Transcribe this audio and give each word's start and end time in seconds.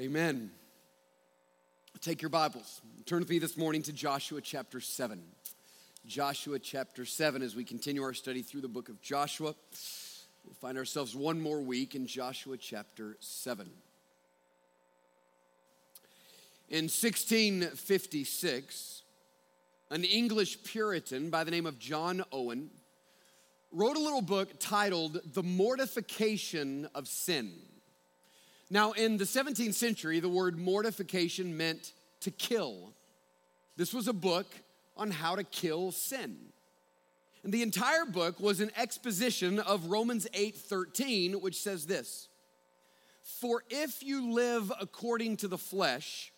Amen. 0.00 0.50
Take 2.00 2.22
your 2.22 2.30
Bibles. 2.30 2.80
Turn 3.04 3.18
with 3.18 3.28
me 3.28 3.38
this 3.38 3.58
morning 3.58 3.82
to 3.82 3.92
Joshua 3.92 4.40
chapter 4.40 4.80
7. 4.80 5.22
Joshua 6.06 6.58
chapter 6.58 7.04
7 7.04 7.42
as 7.42 7.54
we 7.54 7.62
continue 7.62 8.02
our 8.02 8.14
study 8.14 8.40
through 8.40 8.62
the 8.62 8.68
book 8.68 8.88
of 8.88 9.02
Joshua. 9.02 9.54
We'll 10.46 10.54
find 10.54 10.78
ourselves 10.78 11.14
one 11.14 11.42
more 11.42 11.60
week 11.60 11.94
in 11.94 12.06
Joshua 12.06 12.56
chapter 12.56 13.18
7. 13.20 13.68
In 16.70 16.84
1656, 16.84 19.02
an 19.90 20.04
English 20.04 20.64
Puritan 20.64 21.28
by 21.28 21.44
the 21.44 21.50
name 21.50 21.66
of 21.66 21.78
John 21.78 22.24
Owen 22.32 22.70
wrote 23.70 23.98
a 23.98 24.00
little 24.00 24.22
book 24.22 24.54
titled 24.58 25.20
The 25.34 25.42
Mortification 25.42 26.88
of 26.94 27.08
Sin. 27.08 27.52
Now, 28.70 28.92
in 28.92 29.18
the 29.18 29.24
17th 29.24 29.74
century, 29.74 30.20
the 30.20 30.28
word 30.28 30.58
mortification 30.58 31.56
meant 31.56 31.92
to 32.20 32.30
kill. 32.30 32.92
This 33.76 33.92
was 33.92 34.08
a 34.08 34.12
book 34.12 34.46
on 34.96 35.10
how 35.10 35.36
to 35.36 35.44
kill 35.44 35.92
sin. 35.92 36.36
And 37.44 37.52
the 37.52 37.62
entire 37.62 38.04
book 38.04 38.38
was 38.38 38.60
an 38.60 38.70
exposition 38.76 39.58
of 39.58 39.86
Romans 39.86 40.26
8:13, 40.32 41.40
which 41.40 41.60
says 41.60 41.86
this: 41.86 42.28
For 43.22 43.64
if 43.68 44.02
you 44.02 44.32
live 44.32 44.72
according 44.80 45.38
to 45.38 45.48
the 45.48 45.58
flesh, 45.58 46.32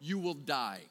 you 0.00 0.18
will 0.18 0.34
die. 0.34 0.82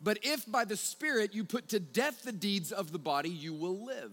But 0.00 0.18
if 0.22 0.50
by 0.50 0.64
the 0.64 0.76
Spirit 0.76 1.34
you 1.34 1.44
put 1.44 1.68
to 1.68 1.80
death 1.80 2.22
the 2.22 2.32
deeds 2.32 2.72
of 2.72 2.92
the 2.92 2.98
body, 2.98 3.30
you 3.30 3.54
will 3.54 3.84
live. 3.84 4.12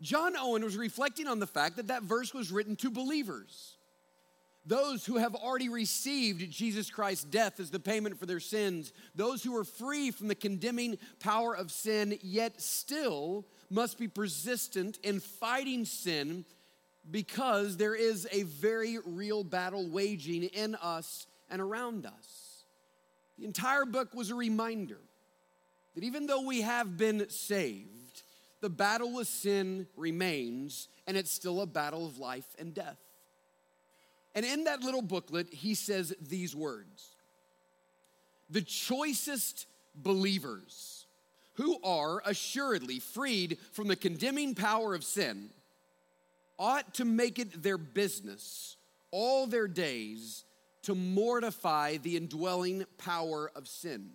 John 0.00 0.34
Owen 0.36 0.64
was 0.64 0.76
reflecting 0.76 1.26
on 1.26 1.40
the 1.40 1.46
fact 1.46 1.76
that 1.76 1.88
that 1.88 2.02
verse 2.02 2.32
was 2.32 2.50
written 2.50 2.74
to 2.76 2.90
believers 2.90 3.76
those 4.66 5.06
who 5.06 5.16
have 5.16 5.34
already 5.34 5.68
received 5.68 6.50
Jesus 6.50 6.90
Christ's 6.90 7.24
death 7.24 7.60
as 7.60 7.70
the 7.70 7.80
payment 7.80 8.18
for 8.18 8.26
their 8.26 8.40
sins, 8.40 8.92
those 9.14 9.42
who 9.42 9.56
are 9.56 9.64
free 9.64 10.10
from 10.10 10.28
the 10.28 10.34
condemning 10.34 10.98
power 11.18 11.56
of 11.56 11.72
sin, 11.72 12.18
yet 12.22 12.60
still 12.60 13.46
must 13.70 13.98
be 13.98 14.06
persistent 14.06 14.98
in 15.02 15.20
fighting 15.20 15.84
sin 15.84 16.44
because 17.10 17.76
there 17.76 17.94
is 17.94 18.28
a 18.30 18.42
very 18.42 18.98
real 19.04 19.42
battle 19.42 19.88
waging 19.88 20.44
in 20.44 20.74
us 20.76 21.26
and 21.48 21.62
around 21.62 22.04
us. 22.04 22.64
The 23.38 23.46
entire 23.46 23.86
book 23.86 24.14
was 24.14 24.30
a 24.30 24.34
reminder 24.34 25.00
that 25.94 26.04
even 26.04 26.26
though 26.26 26.42
we 26.42 26.60
have 26.60 26.98
been 26.98 27.28
saved, 27.30 28.22
the 28.60 28.68
battle 28.68 29.14
with 29.14 29.28
sin 29.28 29.86
remains, 29.96 30.88
and 31.06 31.16
it's 31.16 31.32
still 31.32 31.62
a 31.62 31.66
battle 31.66 32.06
of 32.06 32.18
life 32.18 32.46
and 32.58 32.74
death. 32.74 32.98
And 34.34 34.44
in 34.44 34.64
that 34.64 34.82
little 34.82 35.02
booklet, 35.02 35.52
he 35.52 35.74
says 35.74 36.14
these 36.20 36.54
words 36.54 37.16
The 38.48 38.62
choicest 38.62 39.66
believers 39.94 41.06
who 41.54 41.78
are 41.82 42.22
assuredly 42.24 43.00
freed 43.00 43.58
from 43.72 43.88
the 43.88 43.96
condemning 43.96 44.54
power 44.54 44.94
of 44.94 45.04
sin 45.04 45.50
ought 46.58 46.94
to 46.94 47.04
make 47.04 47.38
it 47.38 47.62
their 47.62 47.78
business 47.78 48.76
all 49.10 49.46
their 49.46 49.66
days 49.66 50.44
to 50.82 50.94
mortify 50.94 51.96
the 51.98 52.16
indwelling 52.16 52.84
power 52.98 53.50
of 53.54 53.68
sin. 53.68 54.10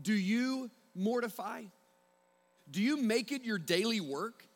Do 0.00 0.12
you 0.12 0.70
mortify? 0.94 1.64
Do 2.70 2.80
you 2.80 2.96
make 2.96 3.32
it 3.32 3.44
your 3.44 3.58
daily 3.58 4.00
work? 4.00 4.46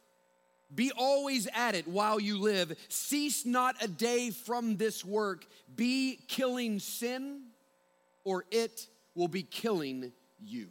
Be 0.74 0.90
always 0.96 1.46
at 1.54 1.74
it 1.74 1.86
while 1.86 2.18
you 2.18 2.38
live. 2.38 2.76
Cease 2.88 3.46
not 3.46 3.76
a 3.82 3.88
day 3.88 4.30
from 4.30 4.76
this 4.76 5.04
work. 5.04 5.46
Be 5.74 6.18
killing 6.28 6.80
sin, 6.80 7.42
or 8.24 8.44
it 8.50 8.88
will 9.14 9.28
be 9.28 9.42
killing 9.42 10.12
you. 10.42 10.68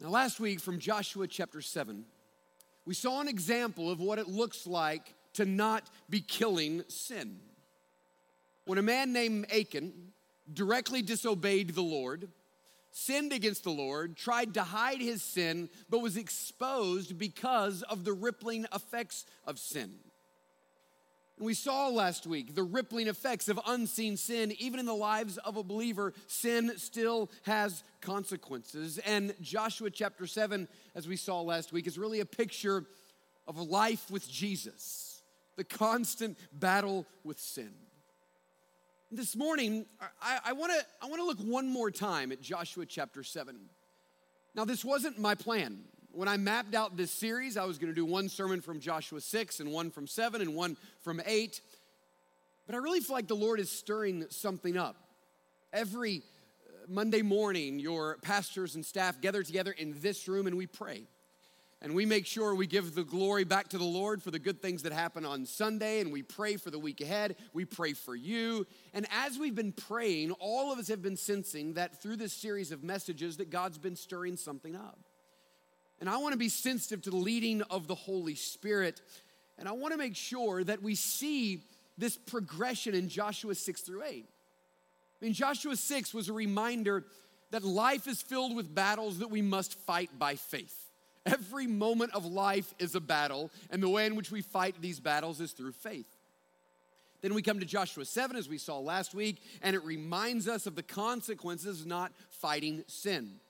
Now, 0.00 0.10
last 0.10 0.38
week 0.38 0.60
from 0.60 0.78
Joshua 0.78 1.26
chapter 1.26 1.62
7, 1.62 2.04
we 2.84 2.94
saw 2.94 3.20
an 3.20 3.28
example 3.28 3.90
of 3.90 4.00
what 4.00 4.18
it 4.18 4.28
looks 4.28 4.66
like 4.66 5.14
to 5.34 5.46
not 5.46 5.88
be 6.10 6.20
killing 6.20 6.84
sin. 6.88 7.40
When 8.66 8.78
a 8.78 8.82
man 8.82 9.12
named 9.12 9.46
Achan 9.50 9.92
directly 10.52 11.00
disobeyed 11.00 11.70
the 11.70 11.82
Lord, 11.82 12.28
sinned 12.96 13.32
against 13.32 13.64
the 13.64 13.70
Lord, 13.70 14.16
tried 14.16 14.54
to 14.54 14.62
hide 14.62 15.00
his 15.00 15.20
sin, 15.20 15.68
but 15.90 15.98
was 15.98 16.16
exposed 16.16 17.18
because 17.18 17.82
of 17.82 18.04
the 18.04 18.12
rippling 18.12 18.66
effects 18.72 19.26
of 19.44 19.58
sin. 19.58 19.92
And 21.36 21.44
we 21.44 21.54
saw 21.54 21.88
last 21.88 22.24
week 22.24 22.54
the 22.54 22.62
rippling 22.62 23.08
effects 23.08 23.48
of 23.48 23.58
unseen 23.66 24.16
sin, 24.16 24.54
even 24.60 24.78
in 24.78 24.86
the 24.86 24.94
lives 24.94 25.38
of 25.38 25.56
a 25.56 25.64
believer. 25.64 26.14
Sin 26.28 26.72
still 26.76 27.32
has 27.42 27.82
consequences. 28.00 28.98
And 28.98 29.34
Joshua 29.40 29.90
chapter 29.90 30.28
7, 30.28 30.68
as 30.94 31.08
we 31.08 31.16
saw 31.16 31.40
last 31.40 31.72
week, 31.72 31.88
is 31.88 31.98
really 31.98 32.20
a 32.20 32.24
picture 32.24 32.84
of 33.48 33.58
life 33.58 34.08
with 34.08 34.30
Jesus, 34.30 35.20
the 35.56 35.64
constant 35.64 36.38
battle 36.52 37.06
with 37.24 37.40
sin. 37.40 37.72
This 39.16 39.36
morning, 39.36 39.86
I, 40.20 40.40
I 40.46 40.52
want 40.54 40.72
to 40.72 40.84
I 41.00 41.06
wanna 41.06 41.22
look 41.22 41.38
one 41.38 41.68
more 41.68 41.88
time 41.88 42.32
at 42.32 42.40
Joshua 42.40 42.84
chapter 42.84 43.22
7. 43.22 43.56
Now, 44.56 44.64
this 44.64 44.84
wasn't 44.84 45.20
my 45.20 45.36
plan. 45.36 45.84
When 46.10 46.26
I 46.26 46.36
mapped 46.36 46.74
out 46.74 46.96
this 46.96 47.12
series, 47.12 47.56
I 47.56 47.64
was 47.64 47.78
going 47.78 47.92
to 47.92 47.94
do 47.94 48.04
one 48.04 48.28
sermon 48.28 48.60
from 48.60 48.80
Joshua 48.80 49.20
6 49.20 49.60
and 49.60 49.70
one 49.70 49.92
from 49.92 50.08
7 50.08 50.40
and 50.40 50.56
one 50.56 50.76
from 51.02 51.20
8. 51.24 51.60
But 52.66 52.74
I 52.74 52.78
really 52.78 52.98
feel 52.98 53.14
like 53.14 53.28
the 53.28 53.36
Lord 53.36 53.60
is 53.60 53.70
stirring 53.70 54.26
something 54.30 54.76
up. 54.76 54.96
Every 55.72 56.22
uh, 56.66 56.86
Monday 56.88 57.22
morning, 57.22 57.78
your 57.78 58.18
pastors 58.20 58.74
and 58.74 58.84
staff 58.84 59.20
gather 59.20 59.44
together 59.44 59.70
in 59.70 59.94
this 60.00 60.26
room 60.26 60.48
and 60.48 60.56
we 60.56 60.66
pray 60.66 61.04
and 61.84 61.94
we 61.94 62.06
make 62.06 62.24
sure 62.24 62.54
we 62.54 62.66
give 62.66 62.94
the 62.94 63.04
glory 63.04 63.44
back 63.44 63.68
to 63.68 63.76
the 63.76 63.84
Lord 63.84 64.22
for 64.22 64.30
the 64.30 64.38
good 64.38 64.62
things 64.62 64.84
that 64.84 64.92
happen 64.94 65.26
on 65.26 65.44
Sunday, 65.44 66.00
and 66.00 66.10
we 66.10 66.22
pray 66.22 66.56
for 66.56 66.70
the 66.70 66.78
week 66.78 67.02
ahead. 67.02 67.36
We 67.52 67.66
pray 67.66 67.92
for 67.92 68.16
you. 68.16 68.66
And 68.94 69.06
as 69.12 69.38
we've 69.38 69.54
been 69.54 69.72
praying, 69.72 70.30
all 70.40 70.72
of 70.72 70.78
us 70.78 70.88
have 70.88 71.02
been 71.02 71.18
sensing 71.18 71.74
that 71.74 72.00
through 72.00 72.16
this 72.16 72.32
series 72.32 72.72
of 72.72 72.82
messages 72.82 73.36
that 73.36 73.50
God's 73.50 73.76
been 73.76 73.96
stirring 73.96 74.38
something 74.38 74.74
up. 74.74 74.98
And 76.00 76.08
I 76.08 76.16
want 76.16 76.32
to 76.32 76.38
be 76.38 76.48
sensitive 76.48 77.02
to 77.02 77.10
the 77.10 77.16
leading 77.16 77.60
of 77.60 77.86
the 77.86 77.94
Holy 77.94 78.34
Spirit, 78.34 79.02
and 79.58 79.68
I 79.68 79.72
want 79.72 79.92
to 79.92 79.98
make 79.98 80.16
sure 80.16 80.64
that 80.64 80.82
we 80.82 80.94
see 80.94 81.64
this 81.98 82.16
progression 82.16 82.94
in 82.94 83.10
Joshua 83.10 83.54
6 83.54 83.82
through 83.82 84.04
8. 84.04 84.24
I 85.20 85.24
mean, 85.24 85.34
Joshua 85.34 85.76
6 85.76 86.14
was 86.14 86.30
a 86.30 86.32
reminder 86.32 87.04
that 87.50 87.62
life 87.62 88.08
is 88.08 88.22
filled 88.22 88.56
with 88.56 88.74
battles 88.74 89.18
that 89.18 89.30
we 89.30 89.42
must 89.42 89.74
fight 89.80 90.18
by 90.18 90.36
faith. 90.36 90.83
Every 91.26 91.66
moment 91.66 92.14
of 92.14 92.26
life 92.26 92.74
is 92.78 92.94
a 92.94 93.00
battle, 93.00 93.50
and 93.70 93.82
the 93.82 93.88
way 93.88 94.06
in 94.06 94.14
which 94.14 94.30
we 94.30 94.42
fight 94.42 94.76
these 94.80 95.00
battles 95.00 95.40
is 95.40 95.52
through 95.52 95.72
faith. 95.72 96.06
Then 97.22 97.32
we 97.32 97.40
come 97.40 97.60
to 97.60 97.66
Joshua 97.66 98.04
7, 98.04 98.36
as 98.36 98.50
we 98.50 98.58
saw 98.58 98.78
last 98.78 99.14
week, 99.14 99.40
and 99.62 99.74
it 99.74 99.82
reminds 99.82 100.46
us 100.46 100.66
of 100.66 100.74
the 100.74 100.82
consequences 100.82 101.80
of 101.80 101.86
not 101.86 102.12
fighting 102.28 102.84
sin. 102.86 103.40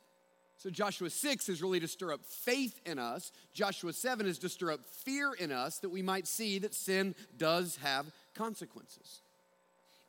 So, 0.59 0.71
Joshua 0.71 1.11
6 1.11 1.49
is 1.49 1.61
really 1.61 1.81
to 1.81 1.89
stir 1.89 2.13
up 2.13 2.25
faith 2.25 2.81
in 2.87 3.01
us. 3.01 3.33
Joshua 3.53 3.93
7 3.93 4.27
is 4.27 4.39
to 4.39 4.49
stir 4.49 4.71
up 4.71 4.87
fear 4.87 5.33
in 5.33 5.51
us 5.51 5.79
that 5.79 5.89
we 5.89 6.03
might 6.03 6.29
see 6.29 6.61
that 6.61 6.73
sin 6.73 7.17
does 7.37 7.77
have 7.83 8.07
consequences. 8.35 9.21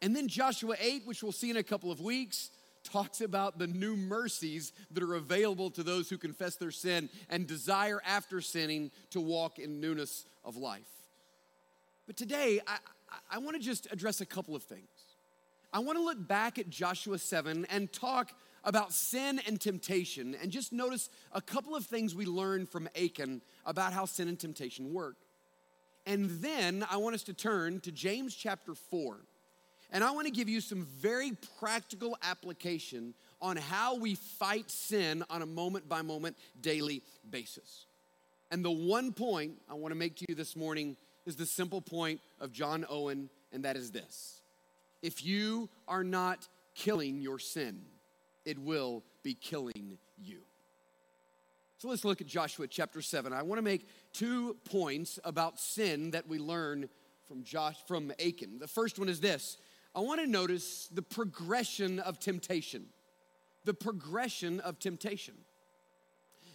And 0.02 0.16
then 0.16 0.28
Joshua 0.28 0.76
8, 0.80 1.08
which 1.08 1.24
we'll 1.24 1.32
see 1.32 1.50
in 1.50 1.58
a 1.58 1.64
couple 1.64 1.92
of 1.92 2.00
weeks, 2.00 2.52
talks 2.86 3.20
about 3.20 3.60
the 3.60 3.68
new 3.68 3.98
mercies 3.98 4.72
that 4.92 5.04
are 5.04 5.16
available 5.16 5.70
to 5.72 5.84
those 5.84 6.10
who 6.10 6.18
confess 6.18 6.56
their 6.56 6.72
sin 6.72 7.10
and 7.30 7.48
desire 7.48 8.02
after 8.06 8.40
sinning 8.40 8.92
to 9.10 9.20
walk 9.20 9.60
in 9.60 9.82
newness 9.82 10.26
of 10.44 10.56
life. 10.56 10.88
But 12.08 12.16
today, 12.16 12.62
I, 12.68 12.78
I 13.32 13.38
want 13.40 13.58
to 13.58 13.62
just 13.62 13.88
address 13.92 14.22
a 14.22 14.26
couple 14.26 14.56
of 14.56 14.64
things. 14.64 14.88
I 15.74 15.80
want 15.80 15.98
to 15.98 16.04
look 16.04 16.26
back 16.26 16.58
at 16.58 16.70
Joshua 16.70 17.18
7 17.18 17.66
and 17.70 17.92
talk 17.92 18.32
about 18.64 18.94
sin 18.94 19.42
and 19.46 19.60
temptation 19.60 20.36
and 20.42 20.52
just 20.52 20.72
notice 20.72 21.10
a 21.32 21.42
couple 21.42 21.76
of 21.76 21.86
things 21.86 22.16
we 22.16 22.26
learned 22.26 22.70
from 22.70 22.88
Achan 22.96 23.42
about 23.66 23.94
how 23.94 24.06
sin 24.06 24.28
and 24.28 24.40
temptation 24.40 24.94
work. 24.94 25.18
And 26.06 26.30
then 26.42 26.86
I 26.90 26.98
want 26.98 27.16
us 27.16 27.24
to 27.24 27.34
turn 27.34 27.80
to 27.82 27.92
James 27.92 28.36
chapter 28.36 28.76
4. 28.76 29.18
And 29.92 30.04
I 30.04 30.12
want 30.12 30.28
to 30.28 30.32
give 30.32 30.50
you 30.50 30.62
some 30.62 30.86
very 30.98 31.34
practical 31.60 32.18
application 32.24 33.14
on 33.42 33.58
how 33.58 33.96
we 33.96 34.16
fight 34.16 34.70
sin 34.70 35.24
on 35.30 35.42
a 35.42 35.46
moment 35.46 35.88
by 35.88 36.02
moment 36.02 36.38
daily 36.62 37.04
basis. 37.30 37.86
And 38.52 38.64
the 38.64 38.72
one 38.72 39.12
point 39.12 39.54
I 39.70 39.74
want 39.74 39.92
to 39.92 39.96
make 39.96 40.16
to 40.18 40.26
you 40.30 40.36
this 40.36 40.56
morning 40.56 40.98
is 41.26 41.36
the 41.36 41.46
simple 41.46 41.82
point 41.82 42.22
of 42.40 42.52
John 42.52 42.86
Owen, 42.90 43.30
and 43.52 43.66
that 43.66 43.76
is 43.76 43.92
this 43.92 44.42
if 45.02 45.24
you 45.24 45.70
are 45.88 46.04
not 46.04 46.48
killing 46.74 47.22
your 47.22 47.40
sin, 47.40 47.82
it 48.46 48.58
will 48.58 49.04
be 49.24 49.34
killing 49.34 49.98
you. 50.18 50.40
So 51.78 51.90
let's 51.90 52.06
look 52.06 52.22
at 52.22 52.28
Joshua 52.28 52.68
chapter 52.68 53.02
7. 53.02 53.34
I 53.34 53.44
want 53.44 53.60
to 53.60 53.64
make 53.64 53.88
two 54.14 54.56
points 54.66 55.20
about 55.24 55.60
sin 55.60 56.12
that 56.12 56.28
we 56.28 56.40
learn 56.40 56.90
from 57.28 57.44
Josh 57.44 57.76
from 57.88 58.12
Achan. 58.20 58.60
The 58.60 58.68
first 58.68 58.98
one 58.98 59.10
is 59.10 59.20
this. 59.20 59.58
I 59.96 60.02
want 60.02 60.20
to 60.20 60.28
notice 60.28 60.90
the 60.92 61.02
progression 61.02 62.00
of 62.00 62.20
temptation. 62.20 62.88
The 63.64 63.74
progression 63.74 64.60
of 64.60 64.78
temptation. 64.78 65.36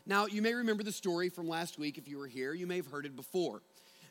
Now, 0.05 0.27
you 0.27 0.43
may 0.43 0.53
remember 0.53 0.83
the 0.83 0.93
story 0.93 1.31
from 1.31 1.49
last 1.49 1.79
week 1.79 1.97
if 1.97 2.07
you 2.07 2.19
were 2.19 2.27
here. 2.27 2.53
You 2.53 2.67
may 2.67 2.77
have 2.77 2.89
heard 2.89 3.07
it 3.07 3.17
before 3.17 3.63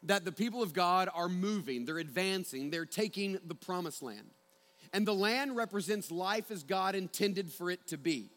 that 0.03 0.25
the 0.25 0.31
people 0.31 0.63
of 0.63 0.73
God 0.73 1.09
are 1.13 1.29
moving, 1.29 1.85
they're 1.85 1.97
advancing, 1.97 2.69
they're 2.69 2.85
taking 2.85 3.37
the 3.45 3.55
promised 3.55 4.01
land. 4.01 4.29
And 4.93 5.05
the 5.05 5.13
land 5.13 5.55
represents 5.55 6.09
life 6.09 6.51
as 6.51 6.63
God 6.63 6.95
intended 6.95 7.51
for 7.51 7.69
it 7.69 7.85
to 7.87 7.97
be. 7.97 8.31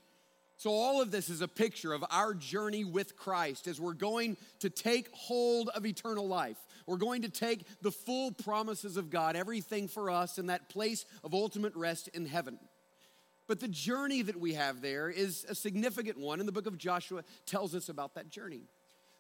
So, 0.57 0.71
all 0.71 1.01
of 1.01 1.11
this 1.11 1.29
is 1.29 1.41
a 1.41 1.49
picture 1.49 1.93
of 1.93 2.05
our 2.11 2.35
journey 2.35 2.85
with 2.85 3.17
Christ 3.17 3.67
as 3.67 3.81
we're 3.81 3.95
going 3.95 4.37
to 4.61 4.71
take 4.71 5.09
hold 5.13 5.71
of 5.71 5.87
eternal 5.87 6.29
life. 6.29 6.59
We're 6.87 6.97
going 6.97 7.23
to 7.23 7.29
take 7.29 7.67
the 7.81 7.91
full 7.91 8.33
promises 8.33 8.97
of 8.97 9.11
God, 9.11 9.37
everything 9.37 9.89
for 9.89 10.11
us 10.11 10.39
in 10.39 10.47
that 10.47 10.69
place 10.69 11.05
of 11.25 11.35
ultimate 11.35 11.75
rest 11.77 12.09
in 12.09 12.27
heaven. 12.27 12.59
But 13.49 13.61
the 13.61 13.69
journey 13.69 14.23
that 14.23 14.39
we 14.39 14.55
have 14.55 14.81
there 14.81 15.11
is 15.11 15.45
a 15.49 15.55
significant 15.55 16.19
one, 16.19 16.39
and 16.39 16.49
the 16.49 16.53
book 16.53 16.67
of 16.67 16.79
Joshua 16.79 17.25
tells 17.45 17.75
us 17.75 17.89
about 17.89 18.15
that 18.15 18.29
journey. 18.29 18.63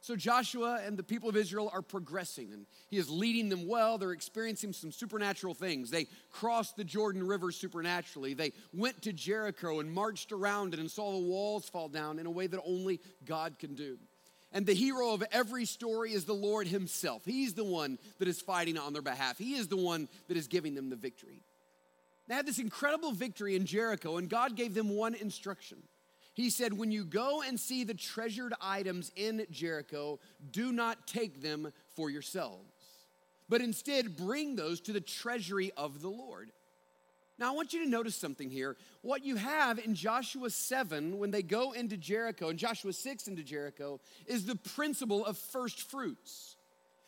So 0.00 0.16
Joshua 0.16 0.80
and 0.84 0.96
the 0.96 1.04
people 1.04 1.28
of 1.28 1.36
Israel 1.36 1.70
are 1.72 1.80
progressing, 1.80 2.52
and 2.52 2.66
he 2.90 2.98
is 2.98 3.08
leading 3.08 3.48
them 3.48 3.68
well. 3.68 3.98
They're 3.98 4.10
experiencing 4.10 4.72
some 4.72 4.90
supernatural 4.90 5.54
things. 5.54 5.90
They 5.90 6.08
crossed 6.28 6.76
the 6.76 6.82
Jordan 6.82 7.24
River 7.24 7.52
supernaturally. 7.52 8.34
They 8.34 8.52
went 8.72 9.02
to 9.02 9.12
Jericho 9.12 9.78
and 9.78 9.92
marched 9.92 10.32
around 10.32 10.74
it 10.74 10.80
and 10.80 10.90
saw 10.90 11.12
the 11.12 11.24
walls 11.24 11.68
fall 11.68 11.88
down 11.88 12.18
in 12.18 12.26
a 12.26 12.30
way 12.32 12.48
that 12.48 12.60
only 12.66 13.00
God 13.24 13.60
can 13.60 13.76
do. 13.76 13.96
And 14.52 14.66
the 14.66 14.74
hero 14.74 15.14
of 15.14 15.24
every 15.32 15.64
story 15.64 16.12
is 16.12 16.24
the 16.24 16.34
Lord 16.34 16.66
Himself. 16.66 17.22
He's 17.24 17.54
the 17.54 17.64
one 17.64 17.98
that 18.18 18.28
is 18.28 18.40
fighting 18.40 18.76
on 18.76 18.92
their 18.92 19.02
behalf, 19.02 19.38
He 19.38 19.54
is 19.54 19.68
the 19.68 19.76
one 19.76 20.08
that 20.28 20.36
is 20.36 20.46
giving 20.46 20.74
them 20.74 20.90
the 20.90 20.96
victory. 20.96 21.42
They 22.28 22.34
had 22.34 22.46
this 22.46 22.58
incredible 22.58 23.12
victory 23.12 23.56
in 23.56 23.66
Jericho, 23.66 24.16
and 24.16 24.28
God 24.28 24.56
gave 24.56 24.74
them 24.74 24.90
one 24.90 25.14
instruction. 25.14 25.78
He 26.34 26.50
said, 26.50 26.72
When 26.72 26.90
you 26.90 27.04
go 27.04 27.42
and 27.42 27.58
see 27.58 27.84
the 27.84 27.94
treasured 27.94 28.54
items 28.60 29.10
in 29.16 29.46
Jericho, 29.50 30.18
do 30.50 30.72
not 30.72 31.06
take 31.06 31.42
them 31.42 31.72
for 31.94 32.10
yourselves, 32.10 32.70
but 33.48 33.60
instead 33.60 34.16
bring 34.16 34.56
those 34.56 34.80
to 34.82 34.92
the 34.92 35.00
treasury 35.00 35.72
of 35.76 36.00
the 36.00 36.08
Lord. 36.08 36.50
Now, 37.38 37.52
I 37.52 37.56
want 37.56 37.72
you 37.72 37.82
to 37.82 37.90
notice 37.90 38.14
something 38.14 38.50
here. 38.50 38.76
What 39.00 39.24
you 39.24 39.36
have 39.36 39.78
in 39.78 39.94
Joshua 39.94 40.50
7, 40.50 41.18
when 41.18 41.30
they 41.30 41.42
go 41.42 41.72
into 41.72 41.96
Jericho, 41.96 42.50
and 42.50 42.58
Joshua 42.58 42.92
6 42.92 43.26
into 43.26 43.42
Jericho, 43.42 44.00
is 44.26 44.44
the 44.44 44.56
principle 44.56 45.24
of 45.24 45.38
first 45.38 45.90
fruits. 45.90 46.56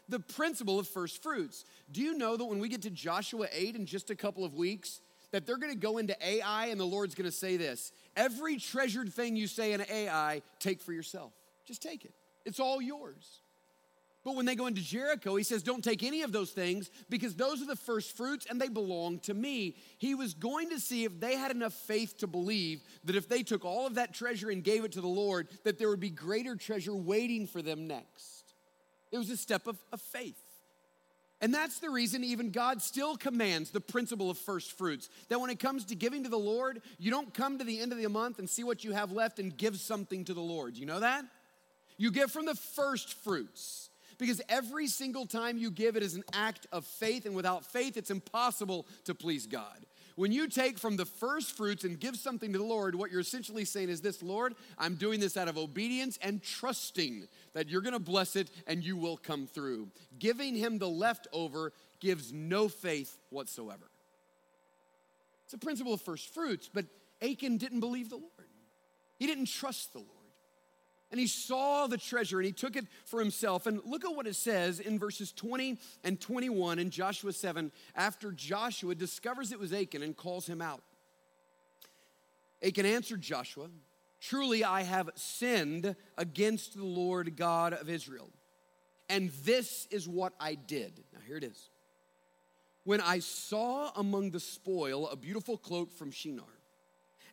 The 0.08 0.20
principle 0.20 0.78
of 0.78 0.88
first 0.88 1.22
fruits. 1.22 1.64
Do 1.90 2.00
you 2.00 2.16
know 2.16 2.36
that 2.36 2.44
when 2.44 2.58
we 2.58 2.68
get 2.68 2.82
to 2.82 2.90
Joshua 2.90 3.46
8 3.52 3.76
in 3.76 3.86
just 3.86 4.10
a 4.10 4.16
couple 4.16 4.44
of 4.44 4.54
weeks, 4.54 5.00
that 5.30 5.46
they're 5.46 5.58
gonna 5.58 5.74
go 5.74 5.98
into 5.98 6.16
Ai 6.24 6.66
and 6.66 6.78
the 6.78 6.84
Lord's 6.84 7.14
gonna 7.14 7.30
say 7.32 7.56
this 7.56 7.92
Every 8.16 8.56
treasured 8.56 9.12
thing 9.12 9.34
you 9.34 9.48
say 9.48 9.72
in 9.72 9.84
Ai, 9.90 10.42
take 10.60 10.80
for 10.80 10.92
yourself. 10.92 11.32
Just 11.66 11.82
take 11.82 12.04
it, 12.04 12.14
it's 12.44 12.60
all 12.60 12.80
yours. 12.80 13.40
But 14.24 14.36
when 14.36 14.46
they 14.46 14.54
go 14.56 14.66
into 14.66 14.80
Jericho, 14.80 15.36
he 15.36 15.44
says, 15.44 15.62
Don't 15.62 15.84
take 15.84 16.02
any 16.02 16.22
of 16.22 16.32
those 16.32 16.50
things 16.50 16.90
because 17.10 17.34
those 17.34 17.60
are 17.60 17.66
the 17.66 17.76
first 17.76 18.16
fruits 18.16 18.46
and 18.48 18.58
they 18.58 18.68
belong 18.68 19.18
to 19.20 19.34
me. 19.34 19.76
He 19.98 20.14
was 20.14 20.32
going 20.32 20.70
to 20.70 20.80
see 20.80 21.04
if 21.04 21.20
they 21.20 21.36
had 21.36 21.50
enough 21.50 21.74
faith 21.74 22.16
to 22.18 22.26
believe 22.26 22.82
that 23.04 23.16
if 23.16 23.28
they 23.28 23.42
took 23.42 23.66
all 23.66 23.86
of 23.86 23.96
that 23.96 24.14
treasure 24.14 24.50
and 24.50 24.64
gave 24.64 24.84
it 24.84 24.92
to 24.92 25.02
the 25.02 25.06
Lord, 25.06 25.48
that 25.64 25.78
there 25.78 25.90
would 25.90 26.00
be 26.00 26.10
greater 26.10 26.56
treasure 26.56 26.94
waiting 26.94 27.46
for 27.46 27.60
them 27.60 27.86
next. 27.86 28.54
It 29.12 29.18
was 29.18 29.28
a 29.28 29.36
step 29.36 29.66
of, 29.66 29.76
of 29.92 30.00
faith. 30.00 30.40
And 31.42 31.52
that's 31.52 31.78
the 31.80 31.90
reason 31.90 32.24
even 32.24 32.50
God 32.50 32.80
still 32.80 33.18
commands 33.18 33.70
the 33.70 33.80
principle 33.80 34.30
of 34.30 34.38
first 34.38 34.72
fruits. 34.78 35.10
That 35.28 35.40
when 35.40 35.50
it 35.50 35.58
comes 35.58 35.84
to 35.86 35.94
giving 35.94 36.22
to 36.22 36.30
the 36.30 36.38
Lord, 36.38 36.80
you 36.98 37.10
don't 37.10 37.34
come 37.34 37.58
to 37.58 37.64
the 37.64 37.80
end 37.80 37.92
of 37.92 37.98
the 37.98 38.08
month 38.08 38.38
and 38.38 38.48
see 38.48 38.64
what 38.64 38.84
you 38.84 38.92
have 38.92 39.12
left 39.12 39.38
and 39.38 39.54
give 39.54 39.76
something 39.76 40.24
to 40.24 40.32
the 40.32 40.40
Lord. 40.40 40.78
You 40.78 40.86
know 40.86 41.00
that? 41.00 41.26
You 41.98 42.10
give 42.10 42.30
from 42.30 42.46
the 42.46 42.54
first 42.54 43.12
fruits. 43.22 43.90
Because 44.18 44.40
every 44.48 44.86
single 44.86 45.26
time 45.26 45.58
you 45.58 45.70
give, 45.70 45.96
it 45.96 46.02
is 46.02 46.14
an 46.14 46.24
act 46.32 46.66
of 46.72 46.84
faith, 46.84 47.26
and 47.26 47.34
without 47.34 47.64
faith, 47.64 47.96
it's 47.96 48.10
impossible 48.10 48.86
to 49.04 49.14
please 49.14 49.46
God. 49.46 49.86
When 50.16 50.30
you 50.30 50.48
take 50.48 50.78
from 50.78 50.96
the 50.96 51.04
first 51.04 51.56
fruits 51.56 51.82
and 51.82 51.98
give 51.98 52.16
something 52.16 52.52
to 52.52 52.58
the 52.58 52.64
Lord, 52.64 52.94
what 52.94 53.10
you're 53.10 53.20
essentially 53.20 53.64
saying 53.64 53.88
is 53.88 54.00
this 54.00 54.22
Lord, 54.22 54.54
I'm 54.78 54.94
doing 54.94 55.18
this 55.18 55.36
out 55.36 55.48
of 55.48 55.58
obedience 55.58 56.18
and 56.22 56.40
trusting 56.40 57.26
that 57.52 57.68
you're 57.68 57.80
gonna 57.80 57.98
bless 57.98 58.36
it 58.36 58.50
and 58.68 58.84
you 58.84 58.96
will 58.96 59.16
come 59.16 59.46
through. 59.46 59.88
Giving 60.18 60.54
Him 60.54 60.78
the 60.78 60.88
leftover 60.88 61.72
gives 61.98 62.32
no 62.32 62.68
faith 62.68 63.18
whatsoever. 63.30 63.90
It's 65.46 65.54
a 65.54 65.58
principle 65.58 65.94
of 65.94 66.00
first 66.00 66.32
fruits, 66.32 66.70
but 66.72 66.86
Achan 67.20 67.56
didn't 67.56 67.80
believe 67.80 68.08
the 68.08 68.16
Lord, 68.16 68.30
he 69.18 69.26
didn't 69.26 69.46
trust 69.46 69.92
the 69.92 69.98
Lord 69.98 70.13
and 71.10 71.20
he 71.20 71.26
saw 71.26 71.86
the 71.86 71.96
treasure 71.96 72.38
and 72.38 72.46
he 72.46 72.52
took 72.52 72.76
it 72.76 72.86
for 73.04 73.20
himself. 73.20 73.66
And 73.66 73.80
look 73.84 74.04
at 74.04 74.14
what 74.14 74.26
it 74.26 74.34
says 74.34 74.80
in 74.80 74.98
verses 74.98 75.32
20 75.32 75.78
and 76.02 76.20
21 76.20 76.78
in 76.78 76.90
Joshua 76.90 77.32
7 77.32 77.70
after 77.94 78.32
Joshua 78.32 78.94
discovers 78.94 79.52
it 79.52 79.58
was 79.58 79.72
Achan 79.72 80.02
and 80.02 80.16
calls 80.16 80.46
him 80.46 80.60
out. 80.60 80.82
Achan 82.64 82.86
answered 82.86 83.20
Joshua, 83.20 83.68
Truly 84.20 84.64
I 84.64 84.82
have 84.82 85.10
sinned 85.14 85.94
against 86.16 86.76
the 86.76 86.84
Lord 86.84 87.36
God 87.36 87.74
of 87.74 87.90
Israel. 87.90 88.30
And 89.08 89.30
this 89.44 89.86
is 89.90 90.08
what 90.08 90.32
I 90.40 90.54
did. 90.54 91.04
Now 91.12 91.20
here 91.26 91.36
it 91.36 91.44
is. 91.44 91.68
When 92.84 93.00
I 93.00 93.18
saw 93.18 93.90
among 93.96 94.30
the 94.30 94.40
spoil 94.40 95.08
a 95.08 95.16
beautiful 95.16 95.58
cloak 95.58 95.92
from 95.92 96.10
Shinar 96.10 96.44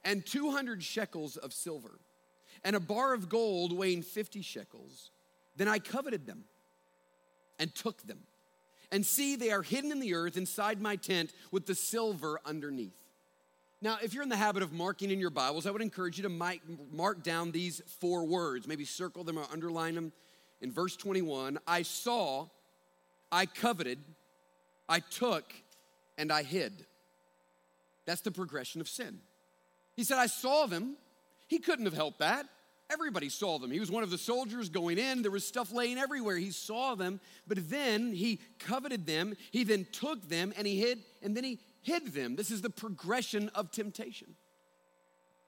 and 0.03 0.25
200 0.25 0.83
shekels 0.83 1.37
of 1.37 1.53
silver 1.53 1.99
and 2.63 2.75
a 2.75 2.79
bar 2.79 3.13
of 3.13 3.29
gold 3.29 3.75
weighing 3.75 4.01
50 4.01 4.41
shekels. 4.41 5.11
Then 5.55 5.67
I 5.67 5.79
coveted 5.79 6.25
them 6.25 6.45
and 7.59 7.73
took 7.73 8.01
them. 8.03 8.19
And 8.91 9.05
see, 9.05 9.35
they 9.35 9.51
are 9.51 9.61
hidden 9.61 9.91
in 9.91 9.99
the 9.99 10.13
earth 10.13 10.37
inside 10.37 10.81
my 10.81 10.95
tent 10.95 11.31
with 11.51 11.65
the 11.65 11.75
silver 11.75 12.39
underneath. 12.45 13.01
Now, 13.81 13.97
if 14.03 14.13
you're 14.13 14.21
in 14.21 14.29
the 14.29 14.35
habit 14.35 14.61
of 14.61 14.71
marking 14.71 15.09
in 15.09 15.19
your 15.19 15.29
Bibles, 15.31 15.65
I 15.65 15.71
would 15.71 15.81
encourage 15.81 16.17
you 16.17 16.23
to 16.23 16.57
mark 16.91 17.23
down 17.23 17.51
these 17.51 17.81
four 17.99 18.25
words, 18.25 18.67
maybe 18.67 18.85
circle 18.85 19.23
them 19.23 19.39
or 19.39 19.45
underline 19.51 19.95
them. 19.95 20.11
In 20.61 20.71
verse 20.71 20.95
21, 20.95 21.57
I 21.65 21.81
saw, 21.81 22.47
I 23.31 23.47
coveted, 23.47 23.97
I 24.87 24.99
took, 24.99 25.51
and 26.17 26.31
I 26.31 26.43
hid. 26.43 26.85
That's 28.05 28.21
the 28.21 28.29
progression 28.29 28.81
of 28.81 28.87
sin. 28.87 29.19
He 29.95 30.03
said, 30.03 30.17
I 30.19 30.27
saw 30.27 30.67
them, 30.67 30.95
he 31.51 31.59
couldn't 31.59 31.83
have 31.83 31.93
helped 31.93 32.19
that. 32.19 32.45
Everybody 32.89 33.27
saw 33.27 33.59
them. 33.59 33.71
He 33.71 33.81
was 33.81 33.91
one 33.91 34.03
of 34.03 34.09
the 34.09 34.17
soldiers 34.17 34.69
going 34.69 34.97
in. 34.97 35.21
There 35.21 35.31
was 35.31 35.45
stuff 35.45 35.73
laying 35.73 35.97
everywhere. 35.97 36.37
He 36.37 36.49
saw 36.49 36.95
them, 36.95 37.19
but 37.45 37.69
then 37.69 38.13
he 38.13 38.39
coveted 38.57 39.05
them. 39.05 39.33
He 39.51 39.65
then 39.65 39.85
took 39.91 40.29
them 40.29 40.53
and 40.55 40.65
he 40.65 40.79
hid, 40.79 41.03
and 41.21 41.35
then 41.35 41.43
he 41.43 41.59
hid 41.81 42.13
them. 42.13 42.37
This 42.37 42.51
is 42.51 42.61
the 42.61 42.69
progression 42.69 43.49
of 43.49 43.69
temptation. 43.69 44.35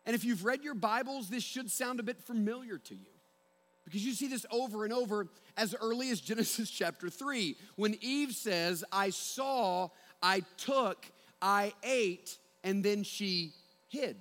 And 0.05 0.13
if 0.13 0.25
you've 0.25 0.43
read 0.43 0.61
your 0.61 0.75
Bibles, 0.75 1.29
this 1.29 1.41
should 1.41 1.71
sound 1.71 2.01
a 2.01 2.03
bit 2.03 2.21
familiar 2.21 2.77
to 2.79 2.95
you 2.95 3.11
because 3.85 4.05
you 4.05 4.11
see 4.11 4.27
this 4.27 4.45
over 4.51 4.83
and 4.83 4.91
over 4.91 5.29
as 5.55 5.73
early 5.79 6.09
as 6.09 6.19
Genesis 6.29 6.69
chapter 6.69 7.09
3 7.09 7.55
when 7.77 7.95
Eve 8.01 8.33
says, 8.33 8.83
I 8.91 9.09
saw, 9.09 9.87
I 10.21 10.41
took, 10.57 11.05
I 11.41 11.71
ate, 11.81 12.37
and 12.61 12.83
then 12.83 13.03
she 13.03 13.53
hid. 13.87 14.17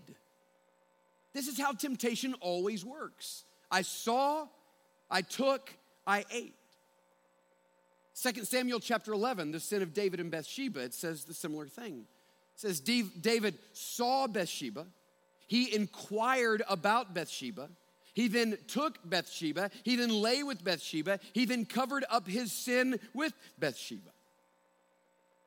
This 1.32 1.48
is 1.48 1.58
how 1.58 1.72
temptation 1.72 2.34
always 2.40 2.84
works. 2.84 3.44
I 3.70 3.82
saw, 3.82 4.46
I 5.10 5.22
took, 5.22 5.72
I 6.06 6.24
ate. 6.30 6.54
2 8.20 8.44
Samuel 8.44 8.80
chapter 8.80 9.12
11, 9.12 9.52
the 9.52 9.60
sin 9.60 9.82
of 9.82 9.94
David 9.94 10.20
and 10.20 10.30
Bathsheba, 10.30 10.80
it 10.80 10.94
says 10.94 11.24
the 11.24 11.34
similar 11.34 11.66
thing. 11.66 12.04
It 12.54 12.60
says 12.60 12.80
David 12.80 13.58
saw 13.72 14.26
Bathsheba, 14.26 14.86
he 15.52 15.74
inquired 15.74 16.62
about 16.68 17.12
Bathsheba. 17.12 17.68
He 18.14 18.28
then 18.28 18.56
took 18.68 18.98
Bathsheba. 19.04 19.70
He 19.82 19.96
then 19.96 20.08
lay 20.08 20.42
with 20.42 20.64
Bathsheba. 20.64 21.18
He 21.32 21.44
then 21.44 21.66
covered 21.66 22.04
up 22.10 22.26
his 22.26 22.52
sin 22.52 22.98
with 23.12 23.34
Bathsheba. 23.58 24.10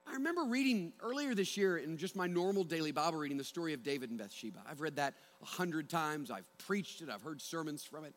I 0.08 0.14
remember 0.14 0.44
reading 0.44 0.94
earlier 1.02 1.34
this 1.34 1.58
year 1.58 1.78
in 1.78 1.98
just 1.98 2.16
my 2.16 2.28
normal 2.28 2.64
daily 2.64 2.92
Bible 2.92 3.18
reading 3.18 3.38
the 3.38 3.44
story 3.44 3.74
of 3.74 3.84
David 3.84 4.12
and 4.12 4.20
Bathsheba. 4.20 4.60
I've 4.70 4.80
read 4.80 4.98
that 4.98 5.16
a 5.42 5.46
hundred 5.46 5.90
times, 5.90 6.30
I've 6.30 6.46
preached 6.60 7.02
it, 7.02 7.10
I've 7.10 7.22
heard 7.22 7.42
sermons 7.42 7.84
from 7.84 8.06
it. 8.06 8.14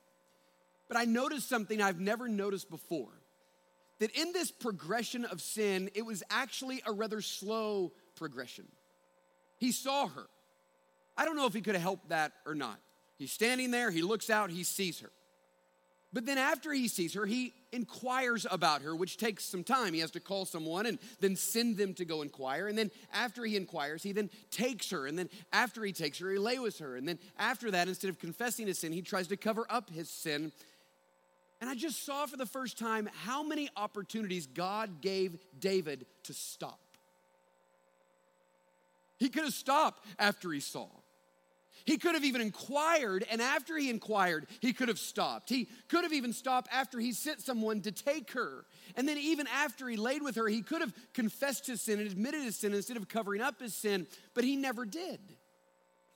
But 0.86 0.96
I 0.96 1.04
noticed 1.04 1.48
something 1.48 1.80
I've 1.80 2.00
never 2.00 2.28
noticed 2.28 2.70
before 2.70 3.12
that 3.98 4.10
in 4.16 4.32
this 4.32 4.50
progression 4.50 5.24
of 5.24 5.40
sin, 5.40 5.90
it 5.94 6.04
was 6.04 6.22
actually 6.30 6.82
a 6.86 6.92
rather 6.92 7.20
slow 7.20 7.92
progression. 8.14 8.66
He 9.58 9.72
saw 9.72 10.06
her. 10.06 10.26
I 11.16 11.24
don't 11.24 11.36
know 11.36 11.46
if 11.46 11.54
he 11.54 11.60
could 11.60 11.74
have 11.74 11.82
helped 11.82 12.10
that 12.10 12.32
or 12.46 12.54
not. 12.54 12.78
He's 13.18 13.32
standing 13.32 13.70
there, 13.70 13.90
he 13.90 14.02
looks 14.02 14.30
out, 14.30 14.50
he 14.50 14.62
sees 14.62 15.00
her. 15.00 15.10
But 16.12 16.24
then 16.24 16.38
after 16.38 16.72
he 16.72 16.88
sees 16.88 17.12
her, 17.14 17.26
he 17.26 17.52
inquires 17.70 18.46
about 18.50 18.80
her, 18.80 18.96
which 18.96 19.18
takes 19.18 19.44
some 19.44 19.62
time. 19.62 19.92
He 19.92 20.00
has 20.00 20.10
to 20.12 20.20
call 20.20 20.46
someone 20.46 20.86
and 20.86 20.98
then 21.20 21.36
send 21.36 21.76
them 21.76 21.92
to 21.94 22.06
go 22.06 22.22
inquire. 22.22 22.66
And 22.66 22.78
then 22.78 22.90
after 23.12 23.44
he 23.44 23.56
inquires, 23.56 24.02
he 24.02 24.12
then 24.12 24.30
takes 24.50 24.90
her. 24.90 25.06
And 25.06 25.18
then 25.18 25.28
after 25.52 25.84
he 25.84 25.92
takes 25.92 26.18
her, 26.20 26.30
he 26.30 26.38
lay 26.38 26.58
with 26.58 26.78
her. 26.78 26.96
And 26.96 27.06
then 27.06 27.18
after 27.38 27.70
that, 27.72 27.88
instead 27.88 28.08
of 28.08 28.18
confessing 28.18 28.68
his 28.68 28.78
sin, 28.78 28.92
he 28.92 29.02
tries 29.02 29.28
to 29.28 29.36
cover 29.36 29.66
up 29.68 29.90
his 29.90 30.08
sin. 30.08 30.50
And 31.60 31.68
I 31.68 31.74
just 31.74 32.06
saw 32.06 32.24
for 32.24 32.38
the 32.38 32.46
first 32.46 32.78
time 32.78 33.10
how 33.24 33.42
many 33.42 33.68
opportunities 33.76 34.46
God 34.46 35.02
gave 35.02 35.38
David 35.58 36.06
to 36.22 36.32
stop. 36.32 36.80
He 39.18 39.28
could 39.28 39.44
have 39.44 39.52
stopped 39.52 40.06
after 40.18 40.50
he 40.52 40.60
saw. 40.60 40.86
He 41.88 41.96
could 41.96 42.12
have 42.12 42.24
even 42.24 42.42
inquired, 42.42 43.24
and 43.30 43.40
after 43.40 43.74
he 43.78 43.88
inquired, 43.88 44.46
he 44.60 44.74
could 44.74 44.88
have 44.88 44.98
stopped. 44.98 45.48
He 45.48 45.70
could 45.88 46.04
have 46.04 46.12
even 46.12 46.34
stopped 46.34 46.68
after 46.70 47.00
he 47.00 47.14
sent 47.14 47.40
someone 47.40 47.80
to 47.80 47.90
take 47.90 48.32
her. 48.32 48.66
And 48.94 49.08
then, 49.08 49.16
even 49.16 49.46
after 49.46 49.88
he 49.88 49.96
laid 49.96 50.22
with 50.22 50.36
her, 50.36 50.48
he 50.48 50.60
could 50.60 50.82
have 50.82 50.92
confessed 51.14 51.66
his 51.66 51.80
sin 51.80 51.98
and 51.98 52.06
admitted 52.06 52.42
his 52.42 52.56
sin 52.56 52.74
instead 52.74 52.98
of 52.98 53.08
covering 53.08 53.40
up 53.40 53.58
his 53.58 53.74
sin, 53.74 54.06
but 54.34 54.44
he 54.44 54.54
never 54.54 54.84
did. 54.84 55.18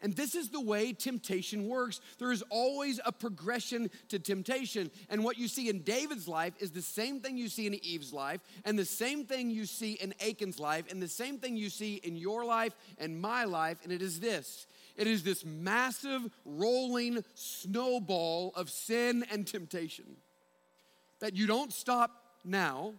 And 0.03 0.15
this 0.15 0.35
is 0.35 0.51
the 0.51 0.61
way 0.61 0.93
temptation 0.93 1.69
works. 1.69 2.03
There 2.19 2.33
is 2.33 2.43
always 2.51 3.01
a 3.07 3.13
progression 3.13 3.89
to 4.09 4.19
temptation. 4.19 4.91
And 5.09 5.25
what 5.25 5.39
you 5.39 5.49
see 5.49 5.71
in 5.71 5.83
David's 5.85 6.29
life 6.29 6.53
is 6.59 6.73
the 6.73 6.83
same 6.83 7.21
thing 7.21 7.39
you 7.39 7.49
see 7.49 7.67
in 7.67 7.83
Eve's 7.83 8.13
life, 8.13 8.41
and 8.67 8.79
the 8.79 8.85
same 8.85 9.25
thing 9.25 9.49
you 9.49 9.65
see 9.65 9.93
in 9.93 10.13
Achan's 10.21 10.59
life, 10.59 10.85
and 10.91 11.01
the 11.01 11.09
same 11.09 11.39
thing 11.39 11.57
you 11.57 11.71
see 11.71 11.95
in 11.95 12.17
your 12.17 12.45
life 12.45 12.75
and 12.99 13.19
my 13.19 13.45
life. 13.45 13.79
And 13.85 13.91
it 13.91 14.03
is 14.03 14.21
this 14.21 14.67
it 14.97 15.07
is 15.07 15.23
this 15.23 15.45
massive 15.45 16.23
rolling 16.45 17.25
snowball 17.35 18.53
of 18.55 18.71
sin 18.71 19.25
and 19.31 19.47
temptation 19.47 20.17
that 21.21 21.35
you 21.35 21.47
don't 21.47 21.73
stop 21.73 22.11
now 22.45 22.93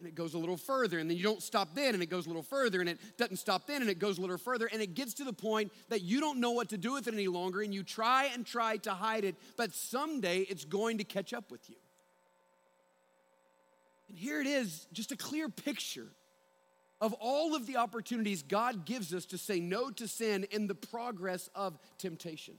and 0.00 0.08
it 0.08 0.14
goes 0.14 0.34
a 0.34 0.38
little 0.38 0.56
further 0.56 0.98
and 0.98 1.10
then 1.10 1.16
you 1.16 1.22
don't 1.22 1.42
stop 1.42 1.74
then 1.74 1.94
and 1.94 2.02
it 2.02 2.08
goes 2.08 2.26
a 2.26 2.28
little 2.28 2.42
further 2.42 2.80
and 2.80 2.88
it 2.88 2.98
doesn't 3.18 3.36
stop 3.36 3.66
then 3.66 3.82
and 3.82 3.90
it 3.90 3.98
goes 3.98 4.18
a 4.18 4.20
little 4.20 4.38
further 4.38 4.66
and 4.72 4.80
it 4.80 4.94
gets 4.94 5.14
to 5.14 5.24
the 5.24 5.32
point 5.32 5.70
that 5.90 6.02
you 6.02 6.20
don't 6.20 6.40
know 6.40 6.52
what 6.52 6.70
to 6.70 6.78
do 6.78 6.94
with 6.94 7.06
it 7.06 7.14
any 7.14 7.28
longer 7.28 7.60
and 7.60 7.74
you 7.74 7.82
try 7.82 8.30
and 8.32 8.46
try 8.46 8.76
to 8.78 8.90
hide 8.92 9.24
it 9.24 9.34
but 9.56 9.74
someday 9.74 10.38
it's 10.40 10.64
going 10.64 10.98
to 10.98 11.04
catch 11.04 11.32
up 11.32 11.50
with 11.50 11.68
you. 11.68 11.76
And 14.08 14.18
here 14.18 14.40
it 14.40 14.46
is 14.46 14.86
just 14.92 15.12
a 15.12 15.16
clear 15.16 15.48
picture 15.48 16.08
of 17.00 17.14
all 17.14 17.54
of 17.54 17.66
the 17.66 17.76
opportunities 17.76 18.42
God 18.42 18.84
gives 18.84 19.14
us 19.14 19.24
to 19.26 19.38
say 19.38 19.60
no 19.60 19.90
to 19.90 20.06
sin 20.06 20.44
in 20.50 20.66
the 20.66 20.74
progress 20.74 21.48
of 21.54 21.78
temptation. 21.98 22.54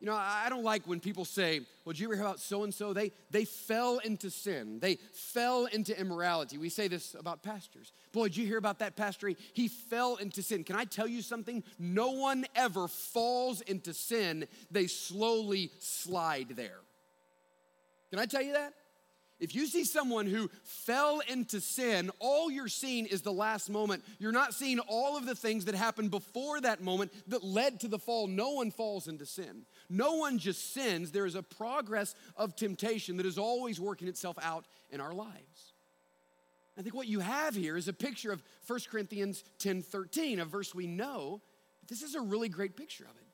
You 0.00 0.06
know, 0.06 0.14
I 0.14 0.46
don't 0.48 0.64
like 0.64 0.86
when 0.86 0.98
people 0.98 1.26
say, 1.26 1.60
well, 1.84 1.92
did 1.92 2.00
you 2.00 2.06
ever 2.06 2.14
hear 2.14 2.24
about 2.24 2.40
so 2.40 2.64
and 2.64 2.72
so? 2.72 2.94
They 2.94 3.12
they 3.30 3.44
fell 3.44 3.98
into 3.98 4.30
sin. 4.30 4.78
They 4.80 4.96
fell 5.12 5.66
into 5.66 5.98
immorality. 5.98 6.56
We 6.56 6.70
say 6.70 6.88
this 6.88 7.14
about 7.14 7.42
pastors. 7.42 7.92
Boy, 8.10 8.28
did 8.28 8.38
you 8.38 8.46
hear 8.46 8.56
about 8.56 8.78
that 8.78 8.96
pastor? 8.96 9.30
He 9.52 9.68
fell 9.68 10.16
into 10.16 10.42
sin. 10.42 10.64
Can 10.64 10.74
I 10.76 10.86
tell 10.86 11.06
you 11.06 11.20
something? 11.20 11.62
No 11.78 12.12
one 12.12 12.46
ever 12.56 12.88
falls 12.88 13.60
into 13.60 13.92
sin. 13.92 14.48
They 14.70 14.86
slowly 14.86 15.70
slide 15.80 16.54
there. 16.56 16.80
Can 18.08 18.18
I 18.18 18.24
tell 18.24 18.42
you 18.42 18.54
that? 18.54 18.72
If 19.40 19.54
you 19.54 19.66
see 19.66 19.84
someone 19.84 20.26
who 20.26 20.50
fell 20.62 21.20
into 21.26 21.60
sin, 21.60 22.10
all 22.18 22.50
you're 22.50 22.68
seeing 22.68 23.06
is 23.06 23.22
the 23.22 23.32
last 23.32 23.70
moment. 23.70 24.04
You're 24.18 24.32
not 24.32 24.52
seeing 24.52 24.78
all 24.80 25.16
of 25.16 25.24
the 25.24 25.34
things 25.34 25.64
that 25.64 25.74
happened 25.74 26.10
before 26.10 26.60
that 26.60 26.82
moment 26.82 27.12
that 27.28 27.42
led 27.42 27.80
to 27.80 27.88
the 27.88 27.98
fall. 27.98 28.26
No 28.26 28.50
one 28.50 28.70
falls 28.70 29.08
into 29.08 29.24
sin. 29.24 29.62
No 29.88 30.16
one 30.16 30.38
just 30.38 30.74
sins. 30.74 31.10
There 31.10 31.24
is 31.24 31.34
a 31.34 31.42
progress 31.42 32.14
of 32.36 32.54
temptation 32.54 33.16
that 33.16 33.26
is 33.26 33.38
always 33.38 33.80
working 33.80 34.08
itself 34.08 34.36
out 34.42 34.66
in 34.90 35.00
our 35.00 35.14
lives. 35.14 35.72
I 36.78 36.82
think 36.82 36.94
what 36.94 37.08
you 37.08 37.20
have 37.20 37.54
here 37.54 37.76
is 37.76 37.88
a 37.88 37.92
picture 37.92 38.32
of 38.32 38.42
1 38.66 38.80
Corinthians 38.90 39.42
10 39.58 39.82
13, 39.82 40.40
a 40.40 40.44
verse 40.44 40.74
we 40.74 40.86
know. 40.86 41.40
But 41.80 41.88
this 41.88 42.02
is 42.02 42.14
a 42.14 42.20
really 42.20 42.48
great 42.50 42.76
picture 42.76 43.04
of 43.04 43.16
it. 43.16 43.26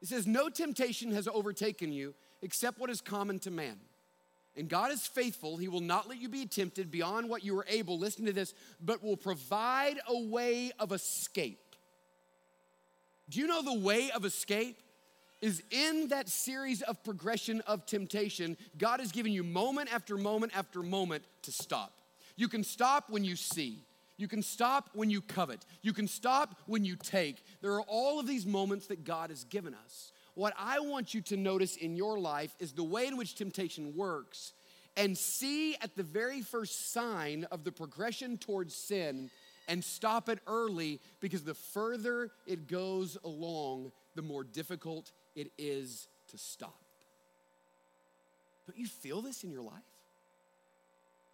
It 0.00 0.08
says, 0.08 0.26
No 0.26 0.48
temptation 0.48 1.12
has 1.12 1.26
overtaken 1.26 1.92
you 1.92 2.14
except 2.40 2.78
what 2.78 2.88
is 2.88 3.00
common 3.00 3.40
to 3.40 3.50
man. 3.50 3.78
And 4.58 4.68
God 4.68 4.90
is 4.90 5.06
faithful. 5.06 5.56
He 5.56 5.68
will 5.68 5.80
not 5.80 6.08
let 6.08 6.20
you 6.20 6.28
be 6.28 6.44
tempted 6.44 6.90
beyond 6.90 7.30
what 7.30 7.44
you 7.44 7.56
are 7.58 7.66
able, 7.68 7.98
listen 7.98 8.26
to 8.26 8.32
this, 8.32 8.52
but 8.80 9.02
will 9.02 9.16
provide 9.16 9.98
a 10.08 10.18
way 10.18 10.72
of 10.78 10.92
escape. 10.92 11.76
Do 13.30 13.38
you 13.38 13.46
know 13.46 13.62
the 13.62 13.78
way 13.78 14.10
of 14.10 14.24
escape? 14.24 14.82
Is 15.40 15.62
in 15.70 16.08
that 16.08 16.28
series 16.28 16.82
of 16.82 17.04
progression 17.04 17.60
of 17.68 17.86
temptation, 17.86 18.56
God 18.76 18.98
has 18.98 19.12
given 19.12 19.30
you 19.30 19.44
moment 19.44 19.94
after 19.94 20.16
moment 20.16 20.50
after 20.56 20.82
moment 20.82 21.22
to 21.42 21.52
stop. 21.52 21.92
You 22.34 22.48
can 22.48 22.64
stop 22.64 23.08
when 23.08 23.22
you 23.22 23.36
see. 23.36 23.84
You 24.16 24.26
can 24.26 24.42
stop 24.42 24.90
when 24.94 25.10
you 25.10 25.22
covet. 25.22 25.64
You 25.80 25.92
can 25.92 26.08
stop 26.08 26.56
when 26.66 26.84
you 26.84 26.96
take. 26.96 27.44
There 27.62 27.72
are 27.74 27.82
all 27.82 28.18
of 28.18 28.26
these 28.26 28.44
moments 28.44 28.88
that 28.88 29.04
God 29.04 29.30
has 29.30 29.44
given 29.44 29.76
us. 29.84 30.10
What 30.38 30.54
I 30.56 30.78
want 30.78 31.14
you 31.14 31.20
to 31.22 31.36
notice 31.36 31.74
in 31.74 31.96
your 31.96 32.16
life 32.16 32.54
is 32.60 32.70
the 32.70 32.84
way 32.84 33.08
in 33.08 33.16
which 33.16 33.34
temptation 33.34 33.96
works 33.96 34.52
and 34.96 35.18
see 35.18 35.74
at 35.80 35.96
the 35.96 36.04
very 36.04 36.42
first 36.42 36.92
sign 36.92 37.44
of 37.50 37.64
the 37.64 37.72
progression 37.72 38.38
towards 38.38 38.72
sin 38.72 39.32
and 39.66 39.82
stop 39.82 40.28
it 40.28 40.38
early 40.46 41.00
because 41.18 41.42
the 41.42 41.54
further 41.54 42.30
it 42.46 42.68
goes 42.68 43.18
along, 43.24 43.90
the 44.14 44.22
more 44.22 44.44
difficult 44.44 45.10
it 45.34 45.50
is 45.58 46.06
to 46.28 46.38
stop. 46.38 46.84
Don't 48.68 48.78
you 48.78 48.86
feel 48.86 49.20
this 49.20 49.42
in 49.42 49.50
your 49.50 49.62
life? 49.62 49.82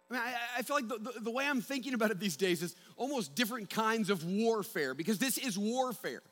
I, 0.09 0.13
mean, 0.15 0.23
I, 0.25 0.33
I 0.57 0.61
feel 0.63 0.77
like 0.77 0.87
the, 0.87 0.97
the, 0.97 1.19
the 1.19 1.31
way 1.31 1.45
I'm 1.45 1.61
thinking 1.61 1.93
about 1.93 2.09
it 2.09 2.19
these 2.19 2.37
days 2.37 2.63
is 2.63 2.75
almost 2.97 3.35
different 3.35 3.69
kinds 3.69 4.09
of 4.09 4.25
warfare 4.25 4.95
because 4.95 5.19
this 5.19 5.37
is 5.37 5.59
warfare 5.59 6.23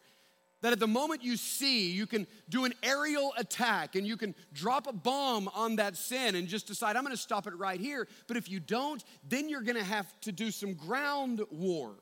that 0.63 0.71
at 0.71 0.79
the 0.79 0.87
moment 0.87 1.21
you 1.21 1.35
see, 1.35 1.91
you 1.91 2.07
can 2.07 2.25
do 2.47 2.63
an 2.63 2.73
aerial 2.81 3.33
attack 3.37 3.95
and 3.95 4.07
you 4.07 4.15
can 4.15 4.33
drop 4.53 4.87
a 4.87 4.93
bomb 4.93 5.49
on 5.53 5.75
that 5.75 5.97
sin 5.97 6.35
and 6.35 6.47
just 6.47 6.67
decide, 6.67 6.95
I'm 6.95 7.03
gonna 7.03 7.17
stop 7.17 7.47
it 7.47 7.53
right 7.57 7.81
here. 7.81 8.07
But 8.27 8.37
if 8.37 8.49
you 8.49 8.61
don't, 8.61 9.03
then 9.27 9.49
you're 9.49 9.61
gonna 9.61 9.83
have 9.83 10.07
to 10.21 10.31
do 10.31 10.51
some 10.51 10.73
ground 10.73 11.41
war. 11.51 11.95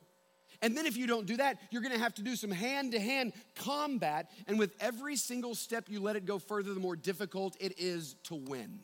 And 0.61 0.77
then 0.77 0.85
if 0.85 0.95
you 0.95 1.07
don't 1.07 1.25
do 1.25 1.37
that, 1.37 1.57
you're 1.71 1.81
gonna 1.81 1.97
have 1.97 2.13
to 2.13 2.21
do 2.21 2.35
some 2.35 2.51
hand 2.51 2.91
to 2.91 2.99
hand 2.99 3.33
combat. 3.55 4.29
And 4.45 4.59
with 4.59 4.75
every 4.79 5.15
single 5.15 5.55
step 5.55 5.85
you 5.89 5.99
let 5.99 6.15
it 6.15 6.27
go 6.27 6.37
further, 6.37 6.75
the 6.75 6.79
more 6.79 6.95
difficult 6.95 7.57
it 7.59 7.79
is 7.79 8.15
to 8.25 8.35
win. 8.35 8.81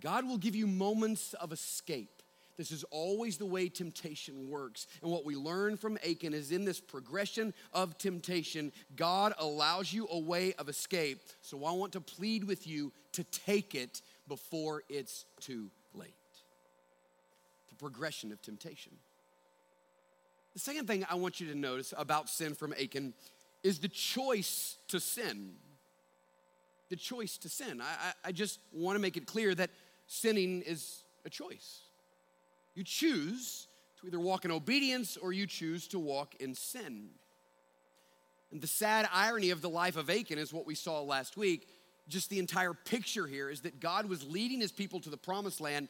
God 0.00 0.26
will 0.26 0.38
give 0.38 0.56
you 0.56 0.66
moments 0.66 1.34
of 1.34 1.52
escape 1.52 2.15
this 2.56 2.70
is 2.70 2.84
always 2.84 3.36
the 3.36 3.46
way 3.46 3.68
temptation 3.68 4.48
works. 4.48 4.86
And 5.02 5.10
what 5.10 5.24
we 5.24 5.36
learn 5.36 5.76
from 5.76 5.98
Achan 5.98 6.32
is 6.32 6.52
in 6.52 6.64
this 6.64 6.80
progression 6.80 7.52
of 7.72 7.98
temptation, 7.98 8.72
God 8.96 9.34
allows 9.38 9.92
you 9.92 10.08
a 10.10 10.18
way 10.18 10.54
of 10.54 10.68
escape. 10.68 11.20
So 11.42 11.64
I 11.64 11.72
want 11.72 11.92
to 11.92 12.00
plead 12.00 12.44
with 12.44 12.66
you 12.66 12.92
to 13.12 13.24
take 13.24 13.74
it 13.74 14.00
before 14.26 14.84
it's 14.88 15.26
too 15.40 15.70
late. 15.94 16.14
The 17.68 17.74
progression 17.76 18.32
of 18.32 18.40
temptation. 18.40 18.92
The 20.54 20.60
second 20.60 20.86
thing 20.86 21.04
I 21.10 21.16
want 21.16 21.40
you 21.40 21.48
to 21.48 21.54
notice 21.54 21.92
about 21.96 22.30
sin 22.30 22.54
from 22.54 22.72
Achan 22.72 23.12
is 23.62 23.80
the 23.80 23.88
choice 23.88 24.78
to 24.88 24.98
sin. 24.98 25.56
The 26.88 26.96
choice 26.96 27.36
to 27.38 27.50
sin. 27.50 27.82
I, 27.82 27.84
I, 27.84 28.28
I 28.28 28.32
just 28.32 28.60
want 28.72 28.96
to 28.96 29.00
make 29.00 29.18
it 29.18 29.26
clear 29.26 29.54
that 29.54 29.70
sinning 30.06 30.62
is 30.62 31.02
a 31.26 31.28
choice. 31.30 31.80
You 32.76 32.84
choose 32.84 33.66
to 34.00 34.06
either 34.06 34.20
walk 34.20 34.44
in 34.44 34.52
obedience 34.52 35.16
or 35.16 35.32
you 35.32 35.46
choose 35.46 35.88
to 35.88 35.98
walk 35.98 36.36
in 36.36 36.54
sin. 36.54 37.08
And 38.52 38.60
the 38.60 38.66
sad 38.68 39.08
irony 39.12 39.50
of 39.50 39.62
the 39.62 39.70
life 39.70 39.96
of 39.96 40.08
Achan 40.08 40.38
is 40.38 40.52
what 40.52 40.66
we 40.66 40.76
saw 40.76 41.00
last 41.00 41.36
week. 41.36 41.66
Just 42.06 42.30
the 42.30 42.38
entire 42.38 42.74
picture 42.74 43.26
here 43.26 43.50
is 43.50 43.62
that 43.62 43.80
God 43.80 44.08
was 44.08 44.22
leading 44.24 44.60
his 44.60 44.70
people 44.70 45.00
to 45.00 45.10
the 45.10 45.16
promised 45.16 45.60
land. 45.60 45.88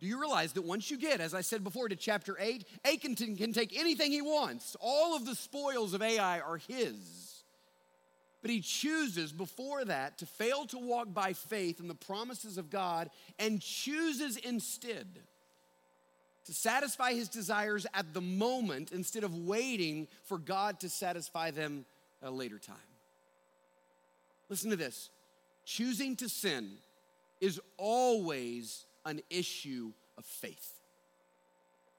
Do 0.00 0.06
you 0.06 0.20
realize 0.20 0.52
that 0.54 0.62
once 0.62 0.90
you 0.90 0.98
get, 0.98 1.20
as 1.20 1.34
I 1.34 1.40
said 1.40 1.64
before, 1.64 1.88
to 1.88 1.96
chapter 1.96 2.36
8, 2.38 2.66
Achan 2.84 3.14
can 3.14 3.52
take 3.52 3.78
anything 3.78 4.12
he 4.12 4.20
wants? 4.20 4.76
All 4.80 5.16
of 5.16 5.24
the 5.24 5.34
spoils 5.34 5.94
of 5.94 6.02
Ai 6.02 6.40
are 6.40 6.58
his. 6.58 7.42
But 8.42 8.50
he 8.50 8.60
chooses 8.60 9.32
before 9.32 9.84
that 9.84 10.18
to 10.18 10.26
fail 10.26 10.66
to 10.66 10.78
walk 10.78 11.14
by 11.14 11.32
faith 11.32 11.80
in 11.80 11.88
the 11.88 11.94
promises 11.94 12.58
of 12.58 12.70
God 12.70 13.10
and 13.38 13.60
chooses 13.60 14.36
instead 14.36 15.06
to 16.48 16.54
satisfy 16.54 17.12
his 17.12 17.28
desires 17.28 17.86
at 17.92 18.14
the 18.14 18.22
moment 18.22 18.90
instead 18.90 19.22
of 19.22 19.36
waiting 19.36 20.08
for 20.24 20.38
God 20.38 20.80
to 20.80 20.88
satisfy 20.88 21.50
them 21.50 21.84
at 22.22 22.30
a 22.30 22.30
later 22.30 22.58
time. 22.58 22.76
Listen 24.48 24.70
to 24.70 24.76
this 24.76 25.10
choosing 25.66 26.16
to 26.16 26.26
sin 26.26 26.70
is 27.42 27.60
always 27.76 28.86
an 29.04 29.20
issue 29.28 29.92
of 30.16 30.24
faith. 30.24 30.72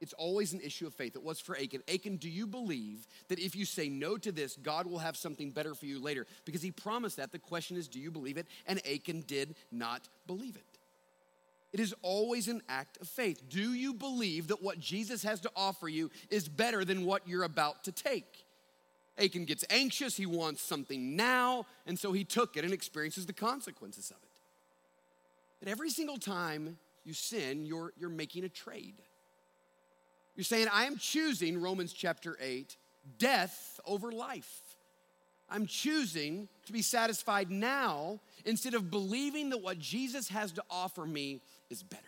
It's 0.02 0.14
always 0.14 0.54
an 0.54 0.62
issue 0.62 0.88
of 0.88 0.96
faith. 0.96 1.16
It 1.16 1.24
was 1.24 1.40
for 1.40 1.56
Achan. 1.56 1.84
Achan, 1.94 2.18
do 2.18 2.28
you 2.28 2.48
believe 2.48 3.06
that 3.28 3.38
if 3.38 3.56
you 3.56 3.66
say 3.66 3.88
no 3.88 4.18
to 4.18 4.32
this, 4.32 4.56
God 4.56 4.88
will 4.88 4.98
have 4.98 5.16
something 5.16 5.52
better 5.52 5.76
for 5.76 5.86
you 5.86 6.02
later? 6.02 6.26
Because 6.46 6.64
he 6.64 6.72
promised 6.72 7.18
that. 7.18 7.32
The 7.32 7.38
question 7.38 7.78
is, 7.78 7.88
do 7.88 8.00
you 8.00 8.10
believe 8.10 8.38
it? 8.38 8.48
And 8.66 8.82
Achan 8.88 9.26
did 9.28 9.54
not 9.72 10.10
believe 10.26 10.56
it. 10.56 10.64
It 11.72 11.80
is 11.80 11.94
always 12.02 12.48
an 12.48 12.62
act 12.68 12.98
of 13.00 13.08
faith. 13.08 13.44
Do 13.50 13.74
you 13.74 13.94
believe 13.94 14.48
that 14.48 14.64
what 14.64 14.80
Jesus 14.80 15.24
has 15.24 15.40
to 15.42 15.52
offer 15.56 15.88
you 15.88 16.10
is 16.30 16.50
better 16.50 16.84
than 16.84 17.06
what 17.06 17.28
you're 17.28 17.44
about 17.44 17.84
to 17.84 17.92
take? 17.92 18.46
Achan 19.20 19.46
gets 19.46 19.66
anxious, 19.70 20.16
he 20.18 20.26
wants 20.26 20.62
something 20.62 21.16
now, 21.16 21.66
and 21.86 22.00
so 22.00 22.12
he 22.12 22.24
took 22.24 22.58
it 22.58 22.64
and 22.64 22.74
experiences 22.74 23.26
the 23.26 23.34
consequences 23.34 24.10
of 24.12 24.18
it. 24.24 24.42
But 25.60 25.70
every 25.70 25.90
single 25.90 26.18
time 26.18 26.78
you 27.04 27.14
sin, 27.14 27.66
you're, 27.66 27.94
you're 28.00 28.10
making 28.10 28.46
a 28.46 28.50
trade. 28.50 28.96
You're 30.36 30.46
saying, 30.46 30.68
I 30.72 30.86
am 30.86 30.98
choosing, 30.98 31.62
Romans 31.62 31.92
chapter 31.92 32.38
8, 32.42 32.78
death 33.18 33.80
over 33.86 34.12
life. 34.12 34.62
I'm 35.50 35.66
choosing 35.66 36.48
to 36.68 36.72
be 36.72 36.82
satisfied 36.82 37.50
now 37.50 38.20
instead 38.46 38.74
of 38.74 38.92
believing 38.92 39.50
that 39.50 39.62
what 39.62 39.80
Jesus 39.80 40.30
has 40.30 40.52
to 40.54 40.64
offer 40.70 41.06
me 41.06 41.42
is 41.70 41.84
better. 41.84 42.04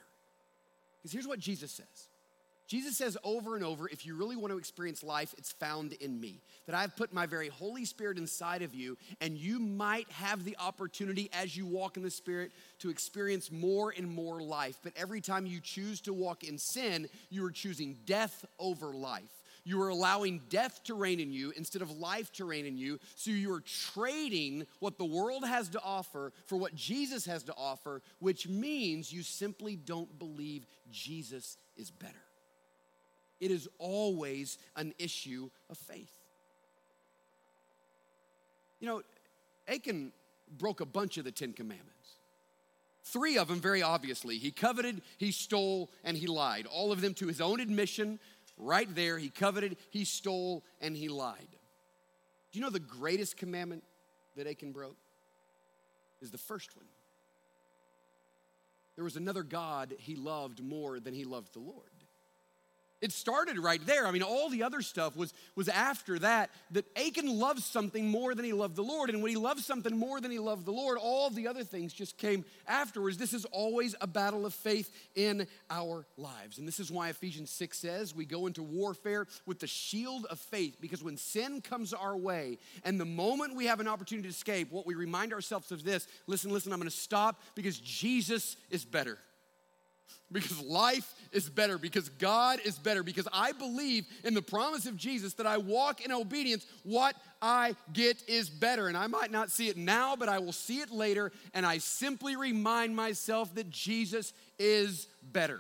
Because 0.97 1.11
here's 1.11 1.27
what 1.27 1.39
Jesus 1.39 1.71
says 1.71 2.07
Jesus 2.71 2.95
says 2.95 3.17
over 3.25 3.55
and 3.55 3.65
over 3.65 3.89
if 3.89 4.05
you 4.05 4.15
really 4.15 4.37
want 4.37 4.51
to 4.53 4.57
experience 4.57 5.03
life, 5.03 5.35
it's 5.37 5.51
found 5.51 5.91
in 5.93 6.21
me. 6.21 6.41
That 6.67 6.75
I've 6.75 6.95
put 6.95 7.11
my 7.11 7.25
very 7.25 7.49
Holy 7.49 7.83
Spirit 7.83 8.17
inside 8.17 8.61
of 8.61 8.73
you, 8.73 8.97
and 9.19 9.37
you 9.37 9.59
might 9.59 10.09
have 10.11 10.45
the 10.45 10.55
opportunity 10.57 11.29
as 11.33 11.57
you 11.57 11.65
walk 11.65 11.97
in 11.97 12.03
the 12.03 12.09
Spirit 12.09 12.53
to 12.79 12.89
experience 12.89 13.51
more 13.51 13.93
and 13.95 14.09
more 14.09 14.41
life. 14.41 14.77
But 14.83 14.93
every 14.95 15.19
time 15.19 15.45
you 15.45 15.59
choose 15.59 15.99
to 16.01 16.13
walk 16.13 16.45
in 16.45 16.57
sin, 16.57 17.09
you 17.29 17.45
are 17.45 17.51
choosing 17.51 17.97
death 18.05 18.45
over 18.57 18.93
life. 18.93 19.40
You 19.63 19.81
are 19.81 19.89
allowing 19.89 20.41
death 20.49 20.83
to 20.85 20.95
reign 20.95 21.19
in 21.19 21.31
you 21.31 21.53
instead 21.55 21.81
of 21.81 21.91
life 21.91 22.31
to 22.33 22.45
reign 22.45 22.65
in 22.65 22.77
you. 22.77 22.99
So 23.15 23.31
you 23.31 23.53
are 23.53 23.61
trading 23.61 24.65
what 24.79 24.97
the 24.97 25.05
world 25.05 25.45
has 25.45 25.69
to 25.69 25.81
offer 25.81 26.33
for 26.47 26.57
what 26.57 26.73
Jesus 26.73 27.25
has 27.25 27.43
to 27.43 27.53
offer, 27.55 28.01
which 28.19 28.47
means 28.47 29.13
you 29.13 29.21
simply 29.21 29.75
don't 29.75 30.17
believe 30.17 30.65
Jesus 30.91 31.57
is 31.77 31.91
better. 31.91 32.13
It 33.39 33.51
is 33.51 33.67
always 33.77 34.57
an 34.75 34.93
issue 34.97 35.49
of 35.69 35.77
faith. 35.77 36.11
You 38.79 38.87
know, 38.87 39.01
Achan 39.67 40.11
broke 40.57 40.81
a 40.81 40.85
bunch 40.85 41.17
of 41.17 41.25
the 41.25 41.31
Ten 41.31 41.53
Commandments. 41.53 41.91
Three 43.03 43.37
of 43.37 43.47
them, 43.47 43.59
very 43.59 43.81
obviously. 43.81 44.37
He 44.37 44.51
coveted, 44.51 45.01
he 45.17 45.31
stole, 45.31 45.89
and 46.03 46.15
he 46.15 46.27
lied. 46.27 46.67
All 46.67 46.91
of 46.91 47.01
them 47.01 47.13
to 47.15 47.27
his 47.27 47.41
own 47.41 47.59
admission, 47.59 48.19
right 48.57 48.93
there. 48.93 49.17
He 49.17 49.29
coveted, 49.29 49.77
he 49.89 50.05
stole, 50.05 50.63
and 50.79 50.95
he 50.95 51.09
lied. 51.09 51.47
Do 52.51 52.59
you 52.59 52.61
know 52.61 52.69
the 52.69 52.79
greatest 52.79 53.37
commandment 53.37 53.83
that 54.35 54.47
Achan 54.47 54.71
broke? 54.71 54.97
Is 56.21 56.31
the 56.31 56.37
first 56.37 56.75
one. 56.75 56.85
There 58.95 59.03
was 59.03 59.15
another 59.15 59.41
God 59.41 59.95
he 59.97 60.15
loved 60.15 60.63
more 60.63 60.99
than 60.99 61.13
he 61.13 61.23
loved 61.23 61.53
the 61.53 61.59
Lord. 61.59 61.89
It 63.01 63.11
started 63.11 63.57
right 63.57 63.83
there. 63.87 64.05
I 64.05 64.11
mean, 64.11 64.21
all 64.21 64.47
the 64.49 64.61
other 64.61 64.81
stuff 64.81 65.17
was, 65.17 65.33
was 65.55 65.67
after 65.67 66.19
that. 66.19 66.51
That 66.69 66.85
Achan 66.95 67.27
loved 67.27 67.63
something 67.63 68.07
more 68.07 68.35
than 68.35 68.45
he 68.45 68.53
loved 68.53 68.75
the 68.75 68.83
Lord. 68.83 69.09
And 69.09 69.23
when 69.23 69.31
he 69.31 69.37
loved 69.37 69.61
something 69.61 69.97
more 69.97 70.21
than 70.21 70.29
he 70.29 70.37
loved 70.37 70.65
the 70.65 70.71
Lord, 70.71 70.99
all 71.01 71.31
the 71.31 71.47
other 71.47 71.63
things 71.63 71.93
just 71.93 72.17
came 72.17 72.45
afterwards. 72.67 73.17
This 73.17 73.33
is 73.33 73.45
always 73.45 73.95
a 74.01 74.07
battle 74.07 74.45
of 74.45 74.53
faith 74.53 74.93
in 75.15 75.47
our 75.71 76.05
lives. 76.15 76.59
And 76.59 76.67
this 76.67 76.79
is 76.79 76.91
why 76.91 77.09
Ephesians 77.09 77.49
6 77.49 77.75
says 77.75 78.15
we 78.15 78.25
go 78.25 78.45
into 78.45 78.61
warfare 78.61 79.25
with 79.47 79.59
the 79.59 79.67
shield 79.67 80.27
of 80.27 80.39
faith. 80.39 80.77
Because 80.79 81.03
when 81.03 81.17
sin 81.17 81.61
comes 81.61 81.93
our 81.93 82.15
way, 82.15 82.59
and 82.83 82.99
the 82.99 83.05
moment 83.05 83.55
we 83.55 83.65
have 83.65 83.79
an 83.79 83.87
opportunity 83.87 84.27
to 84.27 84.33
escape, 84.33 84.71
what 84.71 84.85
we 84.85 84.93
remind 84.93 85.33
ourselves 85.33 85.71
of 85.71 85.83
this 85.83 86.07
listen, 86.27 86.51
listen, 86.51 86.71
I'm 86.71 86.79
going 86.79 86.89
to 86.89 86.95
stop 86.95 87.41
because 87.55 87.79
Jesus 87.79 88.57
is 88.69 88.85
better 88.85 89.17
because 90.31 90.61
life 90.61 91.13
is 91.31 91.49
better, 91.49 91.77
because 91.77 92.09
God 92.09 92.59
is 92.63 92.77
better, 92.77 93.03
because 93.03 93.27
I 93.33 93.51
believe 93.51 94.05
in 94.23 94.33
the 94.33 94.41
promise 94.41 94.85
of 94.85 94.95
Jesus 94.95 95.33
that 95.35 95.45
I 95.45 95.57
walk 95.57 96.03
in 96.03 96.11
obedience, 96.11 96.65
what 96.83 97.15
I 97.41 97.75
get 97.91 98.23
is 98.27 98.49
better. 98.49 98.87
And 98.87 98.95
I 98.95 99.07
might 99.07 99.31
not 99.31 99.51
see 99.51 99.67
it 99.67 99.77
now, 99.77 100.15
but 100.15 100.29
I 100.29 100.39
will 100.39 100.53
see 100.53 100.79
it 100.79 100.91
later. 100.91 101.31
And 101.53 101.65
I 101.65 101.79
simply 101.79 102.35
remind 102.35 102.95
myself 102.95 103.53
that 103.55 103.69
Jesus 103.69 104.33
is 104.57 105.07
better. 105.21 105.59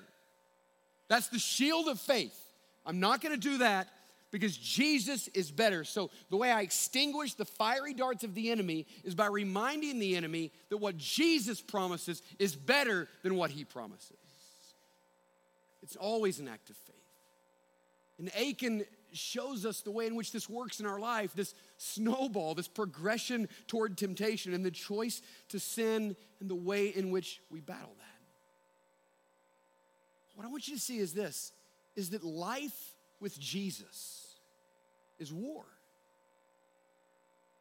That's 1.09 1.27
the 1.27 1.39
shield 1.39 1.87
of 1.87 1.99
faith. 1.99 2.37
I'm 2.85 2.99
not 2.99 3.21
gonna 3.21 3.37
do 3.37 3.57
that 3.59 3.89
because 4.31 4.55
Jesus 4.55 5.27
is 5.29 5.51
better. 5.51 5.83
So, 5.83 6.09
the 6.29 6.37
way 6.37 6.49
I 6.49 6.61
extinguish 6.61 7.33
the 7.33 7.45
fiery 7.45 7.93
darts 7.93 8.23
of 8.23 8.33
the 8.33 8.49
enemy 8.49 8.87
is 9.03 9.13
by 9.13 9.27
reminding 9.27 9.99
the 9.99 10.15
enemy 10.15 10.51
that 10.69 10.77
what 10.77 10.97
Jesus 10.97 11.59
promises 11.61 12.21
is 12.39 12.55
better 12.55 13.09
than 13.23 13.35
what 13.35 13.51
he 13.51 13.65
promises. 13.65 14.20
It's 15.81 15.95
always 15.95 16.39
an 16.39 16.47
act 16.47 16.69
of 16.69 16.77
faith. 16.77 16.95
And 18.19 18.29
Achan 18.35 18.85
shows 19.13 19.65
us 19.65 19.81
the 19.81 19.91
way 19.91 20.07
in 20.07 20.15
which 20.15 20.31
this 20.31 20.49
works 20.49 20.79
in 20.79 20.85
our 20.85 20.99
life 20.99 21.33
this 21.33 21.53
snowball, 21.77 22.55
this 22.55 22.67
progression 22.67 23.49
toward 23.67 23.97
temptation, 23.97 24.53
and 24.53 24.65
the 24.65 24.71
choice 24.71 25.21
to 25.49 25.59
sin, 25.59 26.15
and 26.39 26.49
the 26.49 26.55
way 26.55 26.87
in 26.87 27.11
which 27.11 27.41
we 27.49 27.59
battle 27.59 27.93
that. 27.97 28.05
What 30.35 30.45
I 30.45 30.49
want 30.49 30.67
you 30.67 30.75
to 30.75 30.81
see 30.81 30.97
is 30.97 31.13
this 31.13 31.51
is 31.95 32.11
that 32.11 32.23
life 32.23 32.93
with 33.19 33.37
Jesus 33.39 34.35
is 35.19 35.33
war. 35.33 35.63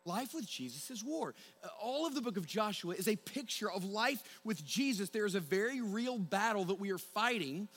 Life 0.06 0.35
with 0.35 0.46
Jesus 0.46 0.90
is 0.90 1.04
war. 1.04 1.35
Uh, 1.62 1.68
all 1.83 2.06
of 2.06 2.14
the 2.14 2.22
book 2.22 2.37
of 2.37 2.46
Joshua 2.46 2.94
is 2.94 3.06
a 3.06 3.16
picture 3.16 3.70
of 3.70 3.85
life 3.85 4.22
with 4.44 4.64
Jesus. 4.64 5.11
There 5.11 5.26
is 5.26 5.35
a 5.35 5.40
very 5.40 5.83
real 5.83 6.18
battle 6.18 6.64
that 6.66 6.80
we 6.80 6.90
are 6.90 6.98
fighting 6.98 7.68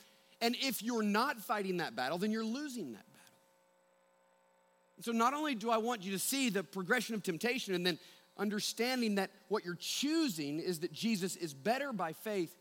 and 0.44 0.54
if 0.60 0.82
you're 0.82 1.02
not 1.02 1.40
fighting 1.40 1.78
that 1.78 1.96
battle, 1.96 2.18
then 2.18 2.30
you're 2.30 2.44
losing 2.44 2.92
that 2.92 3.06
battle. 3.14 3.38
And 4.96 5.04
so, 5.06 5.12
not 5.12 5.32
only 5.32 5.54
do 5.54 5.70
I 5.70 5.78
want 5.78 6.04
you 6.04 6.12
to 6.12 6.18
see 6.18 6.50
the 6.50 6.62
progression 6.62 7.14
of 7.14 7.22
temptation 7.22 7.74
and 7.74 7.84
then 7.84 7.98
understanding 8.36 9.14
that 9.14 9.30
what 9.48 9.64
you're 9.64 9.78
choosing 9.80 10.60
is 10.60 10.80
that 10.80 10.92
Jesus 10.92 11.34
is 11.36 11.54
better 11.54 11.94
by 11.94 12.12
faith, 12.12 12.54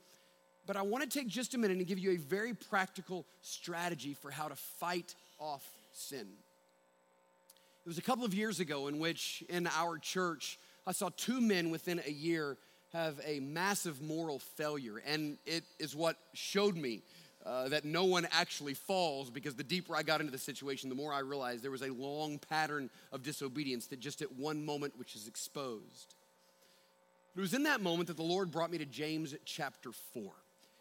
but 0.65 0.77
I 0.77 0.81
want 0.81 1.03
to 1.03 1.09
take 1.09 1.27
just 1.27 1.55
a 1.55 1.57
minute 1.57 1.75
and 1.77 1.85
give 1.85 1.99
you 1.99 2.11
a 2.11 2.15
very 2.15 2.53
practical 2.53 3.25
strategy 3.41 4.13
for 4.13 4.31
how 4.31 4.47
to 4.47 4.55
fight 4.55 5.13
off 5.37 5.67
sin. 5.91 6.27
It 7.85 7.89
was 7.89 7.97
a 7.97 8.01
couple 8.01 8.23
of 8.23 8.33
years 8.33 8.61
ago 8.61 8.87
in 8.87 8.97
which, 8.97 9.43
in 9.49 9.67
our 9.67 9.97
church, 9.97 10.57
I 10.87 10.93
saw 10.93 11.09
two 11.17 11.41
men 11.41 11.69
within 11.69 12.01
a 12.07 12.11
year 12.11 12.55
have 12.93 13.19
a 13.25 13.41
massive 13.41 14.01
moral 14.01 14.39
failure. 14.39 15.01
And 15.05 15.37
it 15.45 15.65
is 15.79 15.95
what 15.95 16.15
showed 16.33 16.77
me 16.77 17.01
uh, 17.45 17.69
that 17.69 17.83
no 17.83 18.05
one 18.05 18.27
actually 18.31 18.73
falls 18.73 19.29
because 19.29 19.55
the 19.55 19.63
deeper 19.63 19.95
I 19.95 20.03
got 20.03 20.21
into 20.21 20.31
the 20.31 20.37
situation, 20.37 20.89
the 20.89 20.95
more 20.95 21.11
I 21.11 21.19
realized 21.19 21.63
there 21.63 21.71
was 21.71 21.81
a 21.81 21.91
long 21.91 22.39
pattern 22.39 22.89
of 23.11 23.23
disobedience 23.23 23.87
that 23.87 23.99
just 23.99 24.21
at 24.21 24.31
one 24.33 24.63
moment 24.63 24.97
which 24.97 25.15
is 25.15 25.27
exposed. 25.27 26.15
It 27.35 27.41
was 27.41 27.53
in 27.53 27.63
that 27.63 27.81
moment 27.81 28.07
that 28.07 28.17
the 28.17 28.23
Lord 28.23 28.51
brought 28.51 28.71
me 28.71 28.77
to 28.77 28.85
James 28.85 29.35
chapter 29.43 29.91
4. 30.13 30.31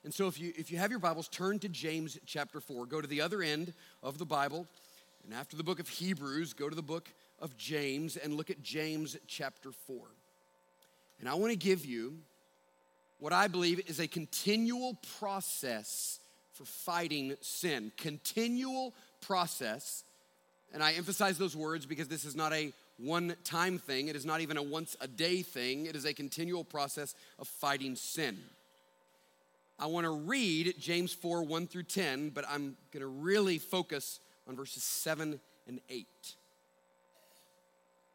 And 0.05 0.12
so 0.12 0.27
if 0.27 0.38
you, 0.38 0.53
if 0.57 0.70
you 0.70 0.79
have 0.79 0.90
your 0.90 1.01
Bibles, 1.01 1.29
turn 1.29 1.59
to 1.61 1.68
James 1.68 2.18
chapter 2.27 2.61
4. 2.61 2.87
Go 2.87 3.01
to 3.01 3.07
the 3.07 3.20
other 3.20 3.42
end 3.42 3.72
of 4.03 4.18
the 4.18 4.27
Bible. 4.27 4.66
And 5.25 5.33
after 5.33 5.57
the 5.57 5.62
book 5.62 5.81
of 5.81 5.88
Hebrews, 5.88 6.53
go 6.53 6.68
to 6.68 6.75
the 6.75 6.83
book 6.83 7.09
of 7.40 7.57
James 7.57 8.16
and 8.16 8.35
look 8.35 8.51
at 8.51 8.62
James 8.62 9.16
chapter 9.27 9.70
4. 9.87 9.96
And 11.20 11.29
I 11.29 11.35
want 11.35 11.53
to 11.53 11.59
give 11.59 11.87
you 11.87 12.18
what 13.18 13.33
I 13.33 13.46
believe 13.46 13.81
is 13.88 14.01
a 14.01 14.09
continual 14.09 14.98
process 15.18 16.18
for 16.53 16.65
fighting 16.65 17.35
sin. 17.41 17.93
Continual 17.97 18.95
process. 19.21 20.05
And 20.73 20.83
I 20.83 20.93
emphasize 20.93 21.38
those 21.38 21.57
words 21.57 21.87
because 21.87 22.09
this 22.09 22.25
is 22.25 22.35
not 22.35 22.53
a 22.53 22.73
one 22.99 23.35
time 23.43 23.79
thing, 23.79 24.09
it 24.09 24.17
is 24.17 24.25
not 24.25 24.41
even 24.41 24.57
a 24.57 24.62
once 24.62 24.97
a 25.01 25.09
day 25.09 25.43
thing, 25.43 25.87
it 25.87 25.97
is 25.97 26.05
a 26.05 26.15
continual 26.15 26.62
process 26.62 27.15
of 27.38 27.49
fighting 27.49 27.97
sin. 27.97 28.38
I 29.79 29.87
want 29.87 30.05
to 30.05 30.11
read 30.11 30.75
James 30.79 31.12
4 31.12 31.43
1 31.43 31.67
through 31.67 31.85
10, 31.85 32.31
but 32.31 32.45
I'm 32.49 32.77
going 32.93 33.01
to 33.01 33.09
really 33.09 33.59
focus 33.59 34.21
on 34.49 34.55
verses 34.55 34.83
7 34.83 35.41
and 35.67 35.81
8. 35.88 36.07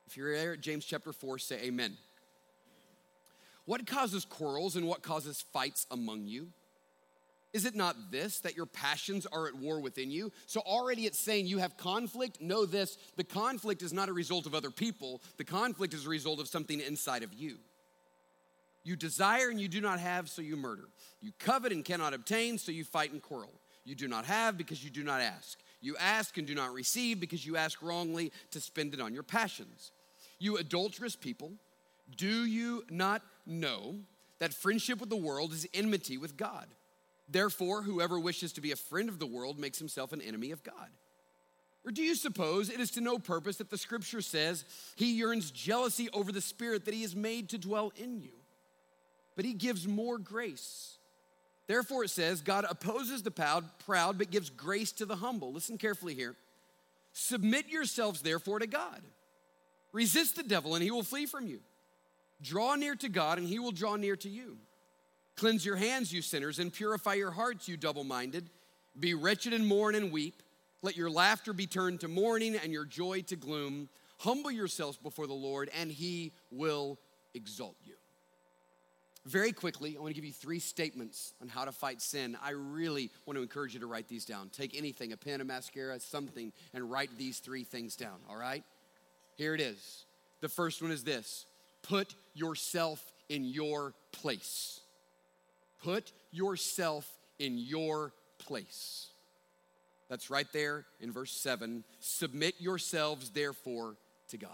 If 0.08 0.15
you're 0.15 0.34
there 0.34 0.54
at 0.54 0.62
James 0.62 0.86
chapter 0.86 1.12
4, 1.12 1.39
say 1.39 1.60
amen. 1.63 1.97
What 3.65 3.86
causes 3.86 4.23
quarrels 4.23 4.78
and 4.78 4.88
what 4.88 5.02
causes 5.02 5.43
fights 5.52 5.86
among 5.91 6.28
you? 6.28 6.47
Is 7.53 7.65
it 7.65 7.75
not 7.75 8.12
this, 8.12 8.39
that 8.41 8.57
your 8.57 8.65
passions 8.65 9.25
are 9.25 9.47
at 9.47 9.55
war 9.55 9.79
within 9.79 10.12
you? 10.12 10.31
So 10.45 10.60
already 10.62 11.05
it's 11.05 11.17
saying 11.17 11.47
you 11.47 11.60
have 11.60 11.77
conflict. 11.77 12.41
Know 12.41 12.65
this 12.65 12.97
the 13.15 13.23
conflict 13.23 13.81
is 13.81 13.93
not 13.93 14.10
a 14.10 14.13
result 14.13 14.45
of 14.45 14.53
other 14.53 14.71
people, 14.71 15.21
the 15.38 15.43
conflict 15.43 15.93
is 15.93 16.05
a 16.05 16.10
result 16.10 16.39
of 16.39 16.47
something 16.47 16.79
inside 16.79 17.23
of 17.23 17.33
you. 17.33 17.57
You 18.83 18.95
desire 18.95 19.49
and 19.49 19.60
you 19.60 19.67
do 19.67 19.81
not 19.81 19.99
have, 19.99 20.29
so 20.29 20.41
you 20.41 20.55
murder. 20.55 20.88
You 21.19 21.31
covet 21.39 21.73
and 21.73 21.83
cannot 21.83 22.13
obtain, 22.13 22.57
so 22.57 22.71
you 22.71 22.86
fight 22.86 23.12
and 23.12 23.21
quarrel. 23.21 23.60
You 23.83 23.95
do 23.95 24.07
not 24.07 24.25
have 24.25 24.57
because 24.57 24.83
you 24.83 24.89
do 24.89 25.03
not 25.03 25.19
ask. 25.19 25.60
You 25.81 25.97
ask 25.97 26.38
and 26.38 26.47
do 26.47 26.55
not 26.55 26.73
receive 26.73 27.19
because 27.19 27.45
you 27.45 27.57
ask 27.57 27.81
wrongly 27.81 28.31
to 28.51 28.62
spend 28.62 28.93
it 28.93 29.01
on 29.01 29.13
your 29.13 29.23
passions. 29.23 29.91
You 30.39 30.57
adulterous 30.57 31.15
people, 31.15 31.51
do 32.15 32.45
you 32.45 32.83
not 32.89 33.21
know 33.45 33.95
that 34.39 34.53
friendship 34.53 34.99
with 34.99 35.10
the 35.10 35.17
world 35.17 35.51
is 35.51 35.67
enmity 35.73 36.17
with 36.17 36.38
God? 36.38 36.67
Therefore, 37.30 37.82
whoever 37.82 38.20
wishes 38.20 38.54
to 38.54 38.62
be 38.62 38.72
a 38.72 38.78
friend 38.78 39.10
of 39.10 39.20
the 39.20 39.26
world 39.26 39.60
makes 39.60 39.80
himself 39.80 40.13
an 40.13 40.22
enemy 40.22 40.52
of 40.52 40.63
God. 40.63 40.90
Or 41.86 41.92
do 41.92 42.02
you 42.02 42.16
suppose 42.16 42.70
it 42.70 42.80
is 42.80 42.92
to 42.92 43.02
no 43.02 43.18
purpose 43.18 43.58
that 43.58 43.70
the 43.70 43.78
scripture 43.78 44.22
says 44.22 44.66
he 44.96 45.13
yearns 45.13 45.52
jealousy 45.52 46.10
over 46.12 46.32
the 46.32 46.42
spirit 46.42 46.86
that 46.86 46.94
he 46.94 47.02
has 47.04 47.16
made 47.16 47.50
to 47.50 47.58
dwell 47.58 47.94
in 47.96 48.20
you? 48.20 48.34
But 49.36 49.46
he 49.46 49.54
gives 49.54 49.88
more 49.88 50.18
grace. 50.18 50.98
Therefore, 51.68 52.06
it 52.06 52.10
says, 52.10 52.42
God 52.42 52.66
opposes 52.70 53.24
the 53.24 53.32
proud, 53.32 54.18
but 54.18 54.32
gives 54.32 54.50
grace 54.50 54.92
to 54.94 55.06
the 55.06 55.18
humble. 55.18 55.54
Listen 55.54 55.78
carefully 55.78 56.13
here. 56.13 56.36
Submit 57.12 57.68
yourselves, 57.68 58.22
therefore, 58.22 58.60
to 58.60 58.68
God. 58.68 59.02
Resist 59.92 60.36
the 60.36 60.44
devil, 60.44 60.76
and 60.76 60.84
he 60.84 60.92
will 60.92 61.04
flee 61.04 61.26
from 61.26 61.48
you. 61.48 61.60
Draw 62.42 62.76
near 62.76 62.96
to 62.96 63.10
God, 63.10 63.38
and 63.38 63.48
he 63.48 63.60
will 63.60 63.72
draw 63.72 63.96
near 63.96 64.16
to 64.18 64.30
you. 64.30 64.58
Cleanse 65.38 65.63
your 65.63 65.76
hands, 65.76 66.12
you 66.12 66.21
sinners, 66.21 66.58
and 66.60 66.73
purify 66.73 67.13
your 67.13 67.32
hearts, 67.32 67.67
you 67.67 67.78
double 67.78 68.04
minded. 68.04 68.50
Be 69.00 69.13
wretched 69.13 69.54
and 69.54 69.67
mourn 69.67 69.93
and 69.93 70.12
weep. 70.12 70.41
Let 70.82 70.97
your 70.97 71.12
laughter 71.12 71.54
be 71.54 71.67
turned 71.67 72.02
to 72.02 72.08
mourning 72.08 72.56
and 72.56 72.73
your 72.73 72.86
joy 72.86 73.21
to 73.28 73.36
gloom. 73.36 73.89
Humble 74.17 74.52
yourselves 74.52 74.97
before 74.97 75.28
the 75.28 75.34
Lord, 75.34 75.69
and 75.80 75.91
he 75.91 76.34
will 76.52 76.97
exalt 77.36 77.76
you. 77.86 77.93
Very 79.26 79.52
quickly, 79.52 79.95
I 79.95 80.00
want 80.00 80.12
to 80.12 80.15
give 80.15 80.26
you 80.26 80.32
three 80.32 80.60
statements 80.60 81.34
on 81.41 81.50
how 81.50 81.65
to 81.65 81.71
fight 81.71 82.02
sin. 82.02 82.38
I 82.41 82.52
really 82.52 83.12
want 83.26 83.38
to 83.38 83.43
encourage 83.43 83.73
you 83.73 83.80
to 83.82 83.86
write 83.86 84.08
these 84.08 84.26
down. 84.26 84.50
Take 84.50 84.76
anything, 84.76 85.12
a 85.12 85.17
pen, 85.17 85.41
a 85.41 85.43
mascara, 85.43 86.00
something, 86.00 86.52
and 86.73 86.89
write 86.89 87.10
these 87.17 87.39
three 87.39 87.63
things 87.63 87.95
down, 87.95 88.19
all 88.30 88.38
right? 88.38 88.63
Here 89.36 89.54
it 89.54 89.62
is. 89.62 90.06
The 90.39 90.50
first 90.50 90.82
one 90.82 90.91
is 90.91 91.04
this 91.04 91.45
put 91.84 92.15
yourself 92.34 93.04
in 93.30 93.43
your 93.43 93.93
place. 94.13 94.80
Put 95.84 96.12
yourself 96.32 97.10
in 97.40 97.58
your 97.58 98.13
place. 98.40 99.08
That's 100.10 100.30
right 100.30 100.48
there 100.54 100.86
in 101.00 101.12
verse 101.12 101.32
7. 101.32 101.84
Submit 102.00 102.56
yourselves, 102.60 103.30
therefore, 103.32 103.98
to 104.30 104.38
God. 104.38 104.50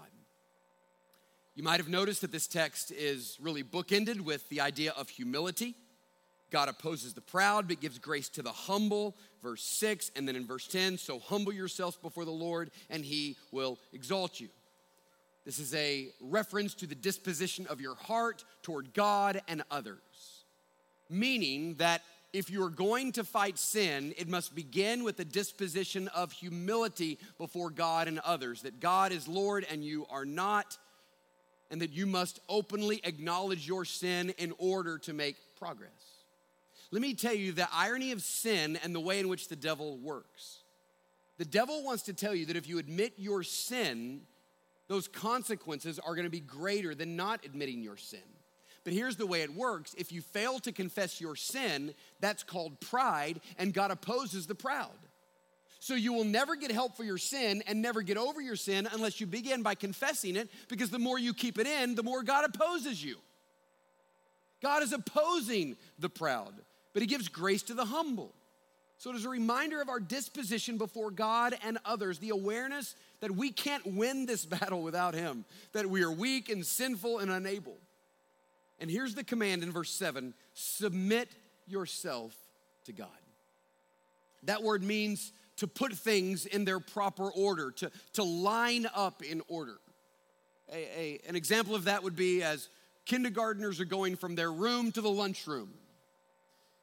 You 1.54 1.62
might 1.62 1.78
have 1.78 1.88
noticed 1.88 2.22
that 2.22 2.32
this 2.32 2.48
text 2.48 2.90
is 2.90 3.38
really 3.40 3.62
bookended 3.62 4.20
with 4.20 4.48
the 4.48 4.60
idea 4.60 4.92
of 4.96 5.08
humility. 5.08 5.76
God 6.50 6.68
opposes 6.68 7.14
the 7.14 7.20
proud, 7.20 7.68
but 7.68 7.80
gives 7.80 7.98
grace 7.98 8.28
to 8.30 8.42
the 8.42 8.52
humble. 8.52 9.16
Verse 9.42 9.62
6, 9.62 10.10
and 10.16 10.26
then 10.26 10.36
in 10.36 10.46
verse 10.46 10.66
10, 10.66 10.98
so 10.98 11.18
humble 11.18 11.52
yourselves 11.52 11.96
before 11.96 12.24
the 12.24 12.30
Lord, 12.30 12.70
and 12.90 13.04
he 13.04 13.36
will 13.52 13.78
exalt 13.92 14.40
you. 14.40 14.48
This 15.44 15.58
is 15.58 15.74
a 15.74 16.08
reference 16.20 16.74
to 16.74 16.86
the 16.86 16.94
disposition 16.94 17.66
of 17.68 17.80
your 17.80 17.94
heart 17.94 18.44
toward 18.62 18.94
God 18.94 19.42
and 19.46 19.62
others, 19.70 19.98
meaning 21.08 21.74
that 21.74 22.02
if 22.32 22.50
you're 22.50 22.68
going 22.68 23.12
to 23.12 23.22
fight 23.22 23.58
sin, 23.58 24.12
it 24.18 24.28
must 24.28 24.54
begin 24.54 25.04
with 25.04 25.20
a 25.20 25.24
disposition 25.24 26.08
of 26.08 26.32
humility 26.32 27.18
before 27.38 27.70
God 27.70 28.08
and 28.08 28.18
others, 28.20 28.62
that 28.62 28.80
God 28.80 29.12
is 29.12 29.28
Lord 29.28 29.64
and 29.70 29.84
you 29.84 30.04
are 30.10 30.24
not, 30.24 30.76
and 31.70 31.80
that 31.80 31.92
you 31.92 32.06
must 32.06 32.40
openly 32.48 33.00
acknowledge 33.04 33.68
your 33.68 33.84
sin 33.84 34.30
in 34.36 34.52
order 34.58 34.98
to 34.98 35.12
make 35.12 35.36
progress. 35.56 35.90
Let 36.90 37.02
me 37.02 37.14
tell 37.14 37.34
you 37.34 37.52
the 37.52 37.68
irony 37.72 38.10
of 38.10 38.20
sin 38.20 38.78
and 38.82 38.94
the 38.94 39.00
way 39.00 39.20
in 39.20 39.28
which 39.28 39.48
the 39.48 39.56
devil 39.56 39.96
works. 39.98 40.58
The 41.38 41.44
devil 41.44 41.84
wants 41.84 42.04
to 42.04 42.12
tell 42.12 42.34
you 42.34 42.46
that 42.46 42.56
if 42.56 42.68
you 42.68 42.78
admit 42.78 43.14
your 43.16 43.42
sin, 43.42 44.22
those 44.88 45.08
consequences 45.08 45.98
are 45.98 46.14
going 46.14 46.26
to 46.26 46.30
be 46.30 46.40
greater 46.40 46.94
than 46.94 47.16
not 47.16 47.44
admitting 47.44 47.82
your 47.82 47.96
sin. 47.96 48.20
But 48.84 48.92
here's 48.92 49.16
the 49.16 49.26
way 49.26 49.40
it 49.40 49.54
works 49.54 49.94
if 49.98 50.12
you 50.12 50.20
fail 50.20 50.58
to 50.60 50.72
confess 50.72 51.20
your 51.20 51.36
sin, 51.36 51.94
that's 52.20 52.42
called 52.42 52.80
pride, 52.80 53.40
and 53.58 53.72
God 53.72 53.90
opposes 53.90 54.46
the 54.46 54.54
proud. 54.54 54.90
So 55.80 55.94
you 55.94 56.12
will 56.12 56.24
never 56.24 56.56
get 56.56 56.70
help 56.70 56.96
for 56.96 57.04
your 57.04 57.18
sin 57.18 57.62
and 57.66 57.82
never 57.82 58.00
get 58.00 58.16
over 58.16 58.40
your 58.40 58.56
sin 58.56 58.88
unless 58.92 59.20
you 59.20 59.26
begin 59.26 59.62
by 59.62 59.74
confessing 59.74 60.36
it, 60.36 60.48
because 60.68 60.90
the 60.90 60.98
more 60.98 61.18
you 61.18 61.34
keep 61.34 61.58
it 61.58 61.66
in, 61.66 61.94
the 61.94 62.02
more 62.02 62.22
God 62.22 62.44
opposes 62.44 63.02
you. 63.02 63.16
God 64.62 64.82
is 64.82 64.92
opposing 64.94 65.76
the 65.98 66.08
proud, 66.08 66.54
but 66.92 67.02
He 67.02 67.06
gives 67.06 67.28
grace 67.28 67.62
to 67.64 67.74
the 67.74 67.84
humble. 67.84 68.34
So 68.96 69.10
it 69.10 69.16
is 69.16 69.26
a 69.26 69.28
reminder 69.28 69.82
of 69.82 69.90
our 69.90 70.00
disposition 70.00 70.78
before 70.78 71.10
God 71.10 71.54
and 71.62 71.76
others, 71.84 72.18
the 72.18 72.30
awareness 72.30 72.94
that 73.20 73.30
we 73.30 73.50
can't 73.50 73.86
win 73.86 74.24
this 74.24 74.46
battle 74.46 74.82
without 74.82 75.14
Him, 75.14 75.44
that 75.72 75.88
we 75.88 76.02
are 76.02 76.10
weak 76.10 76.48
and 76.48 76.64
sinful 76.64 77.18
and 77.18 77.30
unable. 77.30 77.76
And 78.80 78.90
here's 78.90 79.14
the 79.14 79.24
command 79.24 79.62
in 79.62 79.72
verse 79.72 79.90
7 79.90 80.34
submit 80.54 81.28
yourself 81.66 82.34
to 82.84 82.92
God. 82.92 83.08
That 84.44 84.62
word 84.62 84.82
means 84.82 85.32
to 85.56 85.66
put 85.66 85.92
things 85.92 86.46
in 86.46 86.64
their 86.64 86.80
proper 86.80 87.30
order, 87.30 87.70
to, 87.70 87.90
to 88.14 88.22
line 88.22 88.86
up 88.94 89.22
in 89.22 89.40
order. 89.48 89.76
A, 90.72 90.76
a, 90.76 91.20
an 91.28 91.36
example 91.36 91.74
of 91.74 91.84
that 91.84 92.02
would 92.02 92.16
be 92.16 92.42
as 92.42 92.68
kindergartners 93.06 93.80
are 93.80 93.84
going 93.84 94.16
from 94.16 94.34
their 94.34 94.52
room 94.52 94.90
to 94.92 95.00
the 95.00 95.10
lunchroom. 95.10 95.70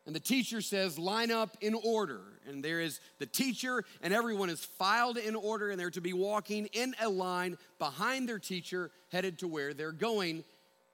And 0.05 0.15
the 0.15 0.19
teacher 0.19 0.61
says, 0.61 0.97
line 0.97 1.29
up 1.29 1.57
in 1.61 1.75
order. 1.75 2.21
And 2.47 2.63
there 2.63 2.79
is 2.79 2.99
the 3.19 3.27
teacher, 3.27 3.83
and 4.01 4.13
everyone 4.13 4.49
is 4.49 4.63
filed 4.63 5.17
in 5.17 5.35
order, 5.35 5.69
and 5.69 5.79
they're 5.79 5.91
to 5.91 6.01
be 6.01 6.13
walking 6.13 6.67
in 6.73 6.95
a 7.01 7.07
line 7.07 7.57
behind 7.77 8.27
their 8.27 8.39
teacher, 8.39 8.89
headed 9.11 9.39
to 9.39 9.47
where 9.47 9.73
they're 9.73 9.91
going. 9.91 10.43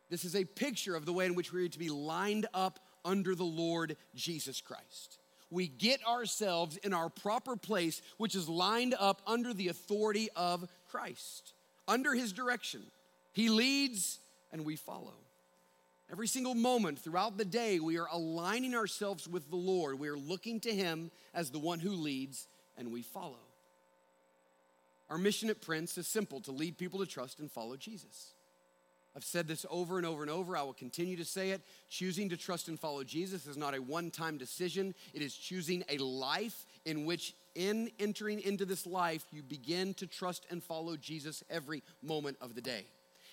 This 0.10 0.26
is 0.26 0.36
a 0.36 0.46
picture 0.46 0.96
of 0.96 1.06
the 1.06 1.14
way 1.14 1.26
in 1.26 1.36
which 1.36 1.52
we 1.52 1.66
are 1.66 1.70
to 1.70 1.80
be 1.80 1.90
lined 1.90 2.46
up 2.54 2.80
under 3.04 3.36
the 3.36 3.44
Lord 3.44 3.98
Jesus 4.16 4.62
Christ. 4.62 5.20
We 5.50 5.68
get 5.68 6.06
ourselves 6.06 6.78
in 6.78 6.94
our 6.94 7.10
proper 7.10 7.56
place, 7.56 8.02
which 8.18 8.36
is 8.36 8.50
lined 8.50 8.96
up 9.00 9.22
under 9.26 9.54
the 9.54 9.70
authority 9.70 10.30
of 10.36 10.68
Christ, 10.90 11.54
under 11.88 12.14
his 12.14 12.34
direction. 12.34 12.84
He 13.34 13.50
leads 13.50 14.20
and 14.52 14.66
we 14.66 14.76
follow. 14.76 15.14
Every 16.12 16.28
single 16.28 16.56
moment 16.56 17.00
throughout 17.00 17.38
the 17.38 17.46
day, 17.46 17.80
we 17.80 17.98
are 17.98 18.08
aligning 18.12 18.76
ourselves 18.76 19.28
with 19.28 19.50
the 19.50 19.58
Lord. 19.58 20.00
We 20.00 20.08
are 20.08 20.18
looking 20.18 20.62
to 20.62 20.74
him 20.74 21.12
as 21.34 21.52
the 21.52 21.60
one 21.60 21.80
who 21.80 21.92
leads 21.92 22.48
and 22.78 22.92
we 22.92 23.02
follow. 23.02 23.40
Our 25.10 25.18
mission 25.18 25.50
at 25.50 25.62
Prince 25.62 25.98
is 25.98 26.08
simple 26.08 26.42
to 26.42 26.52
lead 26.52 26.78
people 26.78 27.00
to 27.00 27.06
trust 27.06 27.40
and 27.40 27.52
follow 27.52 27.76
Jesus. 27.76 28.34
I've 29.18 29.24
said 29.24 29.48
this 29.48 29.66
over 29.72 29.98
and 29.98 30.06
over 30.06 30.22
and 30.22 30.30
over. 30.30 30.56
I 30.56 30.62
will 30.62 30.74
continue 30.74 31.18
to 31.18 31.26
say 31.26 31.50
it. 31.50 31.62
Choosing 31.90 32.30
to 32.30 32.38
trust 32.38 32.68
and 32.68 32.80
follow 32.80 33.04
Jesus 33.04 33.48
is 33.48 33.58
not 33.58 33.76
a 33.76 33.82
one 33.82 34.12
time 34.12 34.38
decision, 34.38 34.94
it 35.12 35.24
is 35.24 35.36
choosing 35.36 35.84
a 35.90 35.98
life 35.98 36.68
in 36.86 37.04
which, 37.06 37.34
in 37.56 37.90
entering 38.00 38.40
into 38.40 38.64
this 38.64 38.86
life, 38.86 39.26
you 39.32 39.42
begin 39.42 39.96
to 39.96 40.06
trust 40.06 40.46
and 40.52 40.64
follow 40.64 40.96
Jesus 40.96 41.44
every 41.50 41.82
moment 42.04 42.38
of 42.42 42.54
the 42.54 42.62
day. 42.62 42.86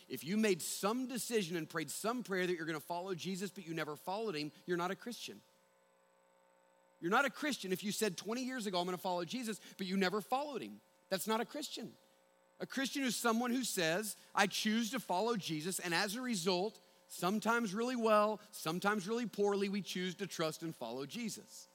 If 0.09 0.25
you 0.25 0.39
made 0.39 0.63
some 0.63 1.07
decision 1.07 1.55
and 1.55 1.69
prayed 1.69 1.91
some 1.91 2.23
prayer 2.23 2.47
that 2.47 2.57
you're 2.57 2.65
going 2.65 2.81
to 2.81 2.87
follow 2.87 3.15
Jesus, 3.15 3.51
but 3.51 3.67
you 3.67 3.75
never 3.75 3.95
followed 3.95 4.35
him, 4.35 4.53
you're 4.65 4.79
not 4.79 4.91
a 4.91 4.97
Christian. 4.97 5.37
You're 6.99 7.11
not 7.11 7.27
a 7.27 7.31
Christian 7.31 7.73
if 7.73 7.85
you 7.85 7.93
said 7.93 8.17
20 8.17 8.43
years 8.43 8.67
ago, 8.67 8.79
I'm 8.79 8.87
going 8.87 8.97
to 8.97 9.03
follow 9.03 9.27
Jesus, 9.27 9.61
but 9.77 9.87
you 9.87 9.99
never 9.99 10.23
followed 10.23 10.63
him. 10.63 10.81
That's 11.11 11.27
not 11.27 11.43
a 11.43 11.45
Christian. 11.45 11.93
A 12.61 12.67
Christian 12.67 13.03
is 13.03 13.17
someone 13.17 13.51
who 13.51 13.65
says, 13.65 14.17
I 14.35 14.47
choose 14.47 14.91
to 14.93 15.01
follow 15.01 15.37
Jesus, 15.37 15.79
and 15.79 15.93
as 15.93 16.15
a 16.15 16.21
result, 16.21 16.81
sometimes 17.09 17.75
really 17.75 17.97
well, 17.97 18.41
sometimes 18.53 19.09
really 19.09 19.27
poorly, 19.27 19.69
we 19.69 19.83
choose 19.83 20.15
to 20.17 20.27
trust 20.27 20.63
and 20.63 20.75
follow 20.75 21.05
Jesus. 21.07 21.69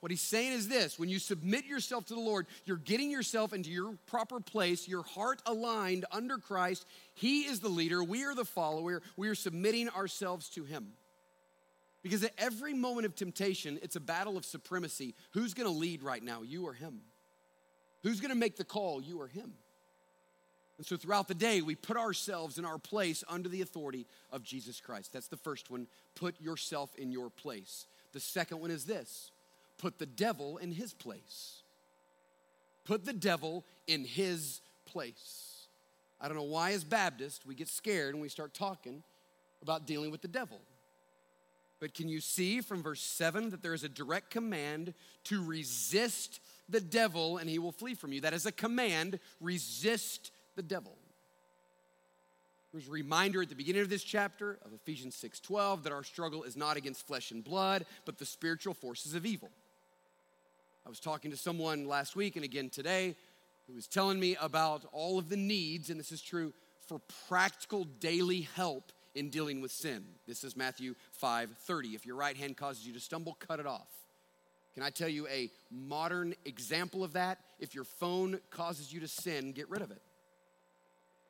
What 0.00 0.10
he's 0.10 0.20
saying 0.20 0.52
is 0.52 0.68
this 0.68 0.98
when 0.98 1.08
you 1.08 1.18
submit 1.18 1.64
yourself 1.64 2.04
to 2.06 2.14
the 2.14 2.20
Lord, 2.20 2.46
you're 2.66 2.76
getting 2.76 3.10
yourself 3.10 3.54
into 3.54 3.70
your 3.70 3.94
proper 4.06 4.38
place, 4.38 4.86
your 4.86 5.02
heart 5.02 5.40
aligned 5.46 6.04
under 6.12 6.36
Christ. 6.36 6.84
He 7.14 7.44
is 7.44 7.60
the 7.60 7.70
leader, 7.70 8.04
we 8.04 8.24
are 8.24 8.34
the 8.34 8.44
follower, 8.44 9.00
we 9.16 9.28
are 9.28 9.34
submitting 9.34 9.88
ourselves 9.88 10.50
to 10.50 10.64
him. 10.64 10.88
Because 12.02 12.22
at 12.22 12.34
every 12.36 12.74
moment 12.74 13.06
of 13.06 13.14
temptation, 13.14 13.78
it's 13.80 13.96
a 13.96 14.00
battle 14.00 14.36
of 14.36 14.44
supremacy. 14.44 15.14
Who's 15.30 15.54
gonna 15.54 15.70
lead 15.70 16.02
right 16.02 16.22
now, 16.22 16.42
you 16.42 16.66
or 16.66 16.74
him? 16.74 17.00
Who's 18.02 18.20
gonna 18.20 18.34
make 18.34 18.56
the 18.56 18.64
call, 18.64 19.00
you 19.00 19.18
or 19.22 19.28
him? 19.28 19.54
And 20.76 20.86
so 20.86 20.96
throughout 20.96 21.28
the 21.28 21.34
day, 21.34 21.62
we 21.62 21.74
put 21.76 21.96
ourselves 21.96 22.58
in 22.58 22.64
our 22.64 22.78
place 22.78 23.22
under 23.28 23.48
the 23.48 23.62
authority 23.62 24.06
of 24.32 24.42
Jesus 24.42 24.80
Christ. 24.80 25.12
That's 25.12 25.28
the 25.28 25.36
first 25.36 25.70
one. 25.70 25.86
Put 26.16 26.40
yourself 26.40 26.90
in 26.96 27.12
your 27.12 27.30
place. 27.30 27.86
The 28.12 28.20
second 28.20 28.60
one 28.60 28.70
is 28.70 28.84
this 28.84 29.30
put 29.78 29.98
the 29.98 30.06
devil 30.06 30.56
in 30.58 30.72
his 30.72 30.92
place. 30.92 31.62
Put 32.84 33.04
the 33.04 33.12
devil 33.12 33.64
in 33.86 34.04
his 34.04 34.60
place. 34.84 35.66
I 36.20 36.28
don't 36.28 36.36
know 36.36 36.42
why, 36.42 36.72
as 36.72 36.84
Baptists, 36.84 37.46
we 37.46 37.54
get 37.54 37.68
scared 37.68 38.14
and 38.14 38.22
we 38.22 38.28
start 38.28 38.54
talking 38.54 39.02
about 39.62 39.86
dealing 39.86 40.10
with 40.10 40.22
the 40.22 40.28
devil. 40.28 40.60
But 41.80 41.94
can 41.94 42.08
you 42.08 42.20
see 42.20 42.60
from 42.60 42.82
verse 42.82 43.02
7 43.02 43.50
that 43.50 43.62
there 43.62 43.74
is 43.74 43.84
a 43.84 43.88
direct 43.88 44.30
command 44.30 44.94
to 45.24 45.44
resist 45.44 46.40
the 46.68 46.80
devil 46.80 47.38
and 47.38 47.48
he 47.48 47.58
will 47.58 47.72
flee 47.72 47.94
from 47.94 48.12
you? 48.12 48.20
That 48.20 48.32
is 48.32 48.46
a 48.46 48.52
command 48.52 49.18
resist 49.40 50.30
the 50.54 50.62
devil. 50.62 50.96
There's 52.72 52.88
a 52.88 52.90
reminder 52.90 53.40
at 53.42 53.48
the 53.48 53.54
beginning 53.54 53.82
of 53.82 53.88
this 53.88 54.02
chapter 54.02 54.58
of 54.64 54.72
Ephesians 54.72 55.14
6:12 55.14 55.84
that 55.84 55.92
our 55.92 56.02
struggle 56.02 56.42
is 56.42 56.56
not 56.56 56.76
against 56.76 57.06
flesh 57.06 57.30
and 57.30 57.44
blood, 57.44 57.86
but 58.04 58.18
the 58.18 58.26
spiritual 58.26 58.74
forces 58.74 59.14
of 59.14 59.24
evil. 59.24 59.52
I 60.84 60.88
was 60.88 60.98
talking 60.98 61.30
to 61.30 61.36
someone 61.36 61.86
last 61.86 62.16
week 62.16 62.34
and 62.36 62.44
again 62.44 62.70
today 62.70 63.16
who 63.68 63.74
was 63.74 63.86
telling 63.86 64.18
me 64.18 64.36
about 64.40 64.84
all 64.92 65.18
of 65.18 65.28
the 65.28 65.36
needs, 65.36 65.88
and 65.88 65.98
this 65.98 66.10
is 66.10 66.20
true 66.20 66.52
for 66.80 66.98
practical 67.28 67.84
daily 67.84 68.42
help 68.42 68.92
in 69.14 69.30
dealing 69.30 69.60
with 69.60 69.70
sin. 69.70 70.04
This 70.26 70.42
is 70.42 70.56
Matthew 70.56 70.96
5:30. 71.12 71.94
If 71.94 72.04
your 72.04 72.16
right 72.16 72.36
hand 72.36 72.56
causes 72.56 72.84
you 72.86 72.92
to 72.92 73.00
stumble, 73.00 73.34
cut 73.34 73.60
it 73.60 73.66
off. 73.66 73.88
Can 74.74 74.82
I 74.82 74.90
tell 74.90 75.08
you 75.08 75.28
a 75.28 75.52
modern 75.70 76.34
example 76.44 77.04
of 77.04 77.12
that? 77.12 77.38
If 77.60 77.74
your 77.74 77.84
phone 77.84 78.40
causes 78.50 78.92
you 78.92 78.98
to 79.00 79.08
sin, 79.08 79.52
get 79.52 79.70
rid 79.70 79.80
of 79.80 79.92
it. 79.92 80.02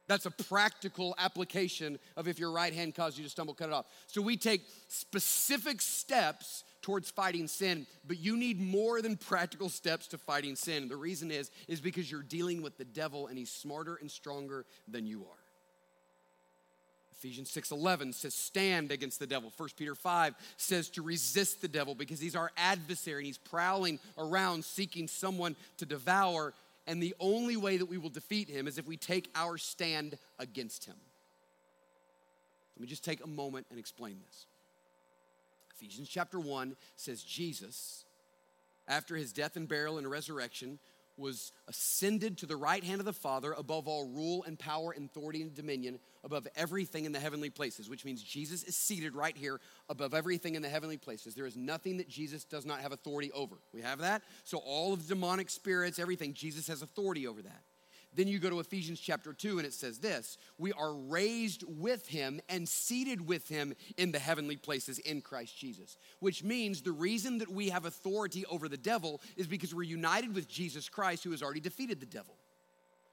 That's 0.06 0.26
a 0.26 0.30
practical 0.30 1.14
application 1.18 1.98
of 2.16 2.28
if 2.28 2.38
your 2.38 2.52
right 2.52 2.72
hand 2.72 2.94
causes 2.94 3.18
you 3.18 3.24
to 3.24 3.30
stumble, 3.30 3.54
cut 3.54 3.68
it 3.68 3.72
off. 3.72 3.86
So 4.06 4.20
we 4.20 4.36
take 4.36 4.62
specific 4.88 5.80
steps 5.80 6.64
towards 6.82 7.10
fighting 7.10 7.48
sin, 7.48 7.86
but 8.06 8.18
you 8.18 8.36
need 8.36 8.60
more 8.60 9.00
than 9.00 9.16
practical 9.16 9.70
steps 9.70 10.06
to 10.08 10.18
fighting 10.18 10.56
sin. 10.56 10.88
The 10.88 10.96
reason 10.96 11.30
is 11.30 11.50
is 11.66 11.80
because 11.80 12.10
you're 12.10 12.22
dealing 12.22 12.62
with 12.62 12.76
the 12.76 12.84
devil 12.84 13.26
and 13.26 13.38
he's 13.38 13.50
smarter 13.50 13.96
and 13.96 14.10
stronger 14.10 14.66
than 14.86 15.06
you 15.06 15.22
are. 15.22 15.44
Ephesians 17.24 17.50
6:11 17.50 18.12
says 18.12 18.34
stand 18.34 18.92
against 18.92 19.18
the 19.18 19.26
devil. 19.26 19.50
1 19.56 19.70
Peter 19.76 19.94
5 19.94 20.34
says 20.58 20.90
to 20.90 21.00
resist 21.00 21.62
the 21.62 21.68
devil 21.68 21.94
because 21.94 22.20
he's 22.20 22.36
our 22.36 22.52
adversary 22.58 23.20
and 23.20 23.26
he's 23.26 23.38
prowling 23.38 23.98
around 24.18 24.62
seeking 24.62 25.08
someone 25.08 25.56
to 25.78 25.86
devour 25.86 26.52
and 26.86 27.02
the 27.02 27.14
only 27.18 27.56
way 27.56 27.76
that 27.76 27.86
we 27.86 27.98
will 27.98 28.10
defeat 28.10 28.48
him 28.48 28.66
is 28.66 28.78
if 28.78 28.86
we 28.86 28.96
take 28.96 29.30
our 29.34 29.56
stand 29.56 30.18
against 30.38 30.84
him. 30.84 30.96
Let 32.76 32.82
me 32.82 32.86
just 32.88 33.04
take 33.04 33.24
a 33.24 33.28
moment 33.28 33.66
and 33.70 33.78
explain 33.78 34.18
this. 34.26 34.46
Ephesians 35.76 36.08
chapter 36.08 36.38
1 36.38 36.76
says 36.96 37.22
Jesus 37.22 38.04
after 38.86 39.16
his 39.16 39.32
death 39.32 39.56
and 39.56 39.68
burial 39.68 39.98
and 39.98 40.10
resurrection 40.10 40.78
was 41.16 41.52
ascended 41.68 42.38
to 42.38 42.46
the 42.46 42.56
right 42.56 42.82
hand 42.82 43.00
of 43.00 43.04
the 43.04 43.12
Father 43.12 43.52
above 43.52 43.86
all 43.86 44.06
rule 44.06 44.44
and 44.44 44.58
power 44.58 44.92
and 44.92 45.08
authority 45.08 45.42
and 45.42 45.54
dominion, 45.54 45.98
above 46.22 46.46
everything 46.56 47.04
in 47.04 47.12
the 47.12 47.20
heavenly 47.20 47.50
places, 47.50 47.88
which 47.88 48.04
means 48.04 48.22
Jesus 48.22 48.62
is 48.64 48.76
seated 48.76 49.14
right 49.14 49.36
here 49.36 49.60
above 49.88 50.14
everything 50.14 50.54
in 50.54 50.62
the 50.62 50.68
heavenly 50.68 50.96
places. 50.96 51.34
There 51.34 51.46
is 51.46 51.56
nothing 51.56 51.98
that 51.98 52.08
Jesus 52.08 52.44
does 52.44 52.66
not 52.66 52.80
have 52.80 52.92
authority 52.92 53.30
over. 53.32 53.56
We 53.72 53.82
have 53.82 54.00
that? 54.00 54.22
So, 54.44 54.58
all 54.58 54.92
of 54.92 55.06
demonic 55.06 55.50
spirits, 55.50 55.98
everything, 55.98 56.34
Jesus 56.34 56.66
has 56.68 56.82
authority 56.82 57.26
over 57.26 57.42
that. 57.42 57.62
Then 58.14 58.28
you 58.28 58.38
go 58.38 58.50
to 58.50 58.60
Ephesians 58.60 59.00
chapter 59.00 59.32
2, 59.32 59.58
and 59.58 59.66
it 59.66 59.74
says 59.74 59.98
this 59.98 60.38
We 60.58 60.72
are 60.72 60.94
raised 60.94 61.64
with 61.66 62.06
him 62.06 62.40
and 62.48 62.68
seated 62.68 63.26
with 63.26 63.48
him 63.48 63.74
in 63.96 64.12
the 64.12 64.18
heavenly 64.18 64.56
places 64.56 64.98
in 65.00 65.20
Christ 65.20 65.58
Jesus. 65.58 65.98
Which 66.20 66.44
means 66.44 66.82
the 66.82 66.92
reason 66.92 67.38
that 67.38 67.50
we 67.50 67.70
have 67.70 67.84
authority 67.84 68.44
over 68.46 68.68
the 68.68 68.76
devil 68.76 69.20
is 69.36 69.46
because 69.46 69.74
we're 69.74 69.82
united 69.82 70.34
with 70.34 70.48
Jesus 70.48 70.88
Christ, 70.88 71.24
who 71.24 71.32
has 71.32 71.42
already 71.42 71.60
defeated 71.60 72.00
the 72.00 72.06
devil. 72.06 72.36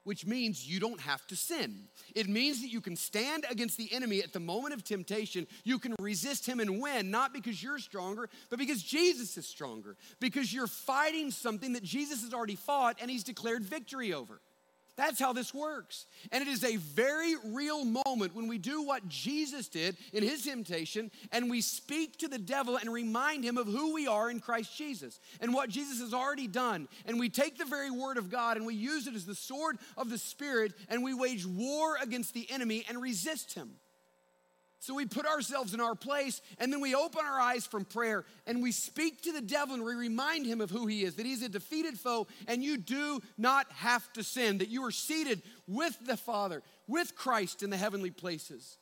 Which 0.04 0.26
means 0.26 0.68
you 0.68 0.80
don't 0.80 1.00
have 1.00 1.24
to 1.28 1.36
sin. 1.36 1.84
It 2.16 2.28
means 2.28 2.60
that 2.62 2.72
you 2.72 2.80
can 2.80 2.96
stand 2.96 3.46
against 3.48 3.76
the 3.76 3.92
enemy 3.92 4.20
at 4.20 4.32
the 4.32 4.40
moment 4.40 4.74
of 4.74 4.82
temptation. 4.82 5.46
You 5.62 5.78
can 5.78 5.94
resist 6.00 6.44
him 6.44 6.58
and 6.58 6.80
win, 6.80 7.12
not 7.12 7.32
because 7.32 7.62
you're 7.62 7.78
stronger, 7.78 8.28
but 8.50 8.58
because 8.58 8.82
Jesus 8.82 9.36
is 9.36 9.46
stronger. 9.46 9.96
Because 10.18 10.52
you're 10.52 10.66
fighting 10.66 11.30
something 11.30 11.74
that 11.74 11.84
Jesus 11.84 12.22
has 12.22 12.34
already 12.34 12.56
fought 12.56 12.98
and 13.00 13.08
he's 13.08 13.22
declared 13.22 13.62
victory 13.62 14.12
over. 14.12 14.40
That's 14.96 15.18
how 15.18 15.32
this 15.32 15.54
works. 15.54 16.04
And 16.30 16.42
it 16.42 16.48
is 16.48 16.64
a 16.64 16.76
very 16.76 17.34
real 17.46 17.84
moment 17.84 18.34
when 18.34 18.46
we 18.46 18.58
do 18.58 18.82
what 18.82 19.08
Jesus 19.08 19.68
did 19.68 19.96
in 20.12 20.22
his 20.22 20.44
temptation 20.44 21.10
and 21.32 21.50
we 21.50 21.62
speak 21.62 22.18
to 22.18 22.28
the 22.28 22.38
devil 22.38 22.76
and 22.76 22.92
remind 22.92 23.42
him 23.42 23.56
of 23.56 23.66
who 23.66 23.94
we 23.94 24.06
are 24.06 24.30
in 24.30 24.38
Christ 24.38 24.76
Jesus 24.76 25.18
and 25.40 25.54
what 25.54 25.70
Jesus 25.70 26.00
has 26.00 26.12
already 26.12 26.46
done. 26.46 26.88
And 27.06 27.18
we 27.18 27.30
take 27.30 27.56
the 27.56 27.64
very 27.64 27.90
word 27.90 28.18
of 28.18 28.30
God 28.30 28.58
and 28.58 28.66
we 28.66 28.74
use 28.74 29.06
it 29.06 29.14
as 29.14 29.24
the 29.24 29.34
sword 29.34 29.78
of 29.96 30.10
the 30.10 30.18
Spirit 30.18 30.74
and 30.90 31.02
we 31.02 31.14
wage 31.14 31.46
war 31.46 31.96
against 32.02 32.34
the 32.34 32.50
enemy 32.50 32.84
and 32.86 33.00
resist 33.00 33.54
him. 33.54 33.76
So 34.82 34.94
we 34.94 35.06
put 35.06 35.26
ourselves 35.26 35.74
in 35.74 35.80
our 35.80 35.94
place 35.94 36.42
and 36.58 36.72
then 36.72 36.80
we 36.80 36.92
open 36.92 37.24
our 37.24 37.38
eyes 37.38 37.64
from 37.64 37.84
prayer 37.84 38.24
and 38.48 38.60
we 38.60 38.72
speak 38.72 39.22
to 39.22 39.30
the 39.30 39.40
devil 39.40 39.76
and 39.76 39.84
we 39.84 39.94
remind 39.94 40.44
him 40.44 40.60
of 40.60 40.70
who 40.70 40.88
he 40.88 41.04
is, 41.04 41.14
that 41.14 41.24
he's 41.24 41.40
a 41.42 41.48
defeated 41.48 41.96
foe 41.96 42.26
and 42.48 42.64
you 42.64 42.76
do 42.76 43.20
not 43.38 43.70
have 43.74 44.12
to 44.14 44.24
sin, 44.24 44.58
that 44.58 44.70
you 44.70 44.84
are 44.84 44.90
seated 44.90 45.40
with 45.68 45.96
the 46.04 46.16
Father, 46.16 46.64
with 46.88 47.14
Christ 47.14 47.62
in 47.62 47.70
the 47.70 47.76
heavenly 47.76 48.10
places. 48.10 48.76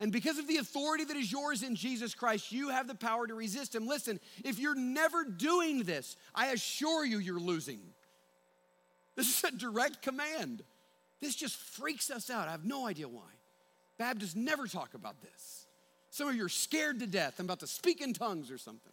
And 0.00 0.10
because 0.10 0.38
of 0.38 0.48
the 0.48 0.56
authority 0.56 1.04
that 1.04 1.16
is 1.18 1.30
yours 1.30 1.62
in 1.62 1.76
Jesus 1.76 2.14
Christ, 2.14 2.50
you 2.50 2.70
have 2.70 2.88
the 2.88 2.94
power 2.94 3.26
to 3.26 3.34
resist 3.34 3.74
him. 3.74 3.86
Listen, 3.86 4.20
if 4.46 4.58
you're 4.58 4.74
never 4.74 5.24
doing 5.24 5.82
this, 5.82 6.16
I 6.34 6.52
assure 6.52 7.04
you, 7.04 7.18
you're 7.18 7.38
losing. 7.38 7.80
This 9.14 9.28
is 9.28 9.44
a 9.44 9.54
direct 9.54 10.00
command. 10.00 10.62
This 11.20 11.34
just 11.34 11.56
freaks 11.56 12.10
us 12.10 12.30
out. 12.30 12.48
I 12.48 12.52
have 12.52 12.64
no 12.64 12.86
idea 12.86 13.08
why. 13.08 13.28
Baptists 13.98 14.34
never 14.34 14.66
talk 14.66 14.94
about 14.94 15.20
this. 15.22 15.66
Some 16.10 16.28
of 16.28 16.34
you 16.34 16.44
are 16.44 16.48
scared 16.48 17.00
to 17.00 17.06
death. 17.06 17.34
I'm 17.38 17.46
about 17.46 17.60
to 17.60 17.66
speak 17.66 18.00
in 18.00 18.12
tongues 18.12 18.50
or 18.50 18.58
something. 18.58 18.92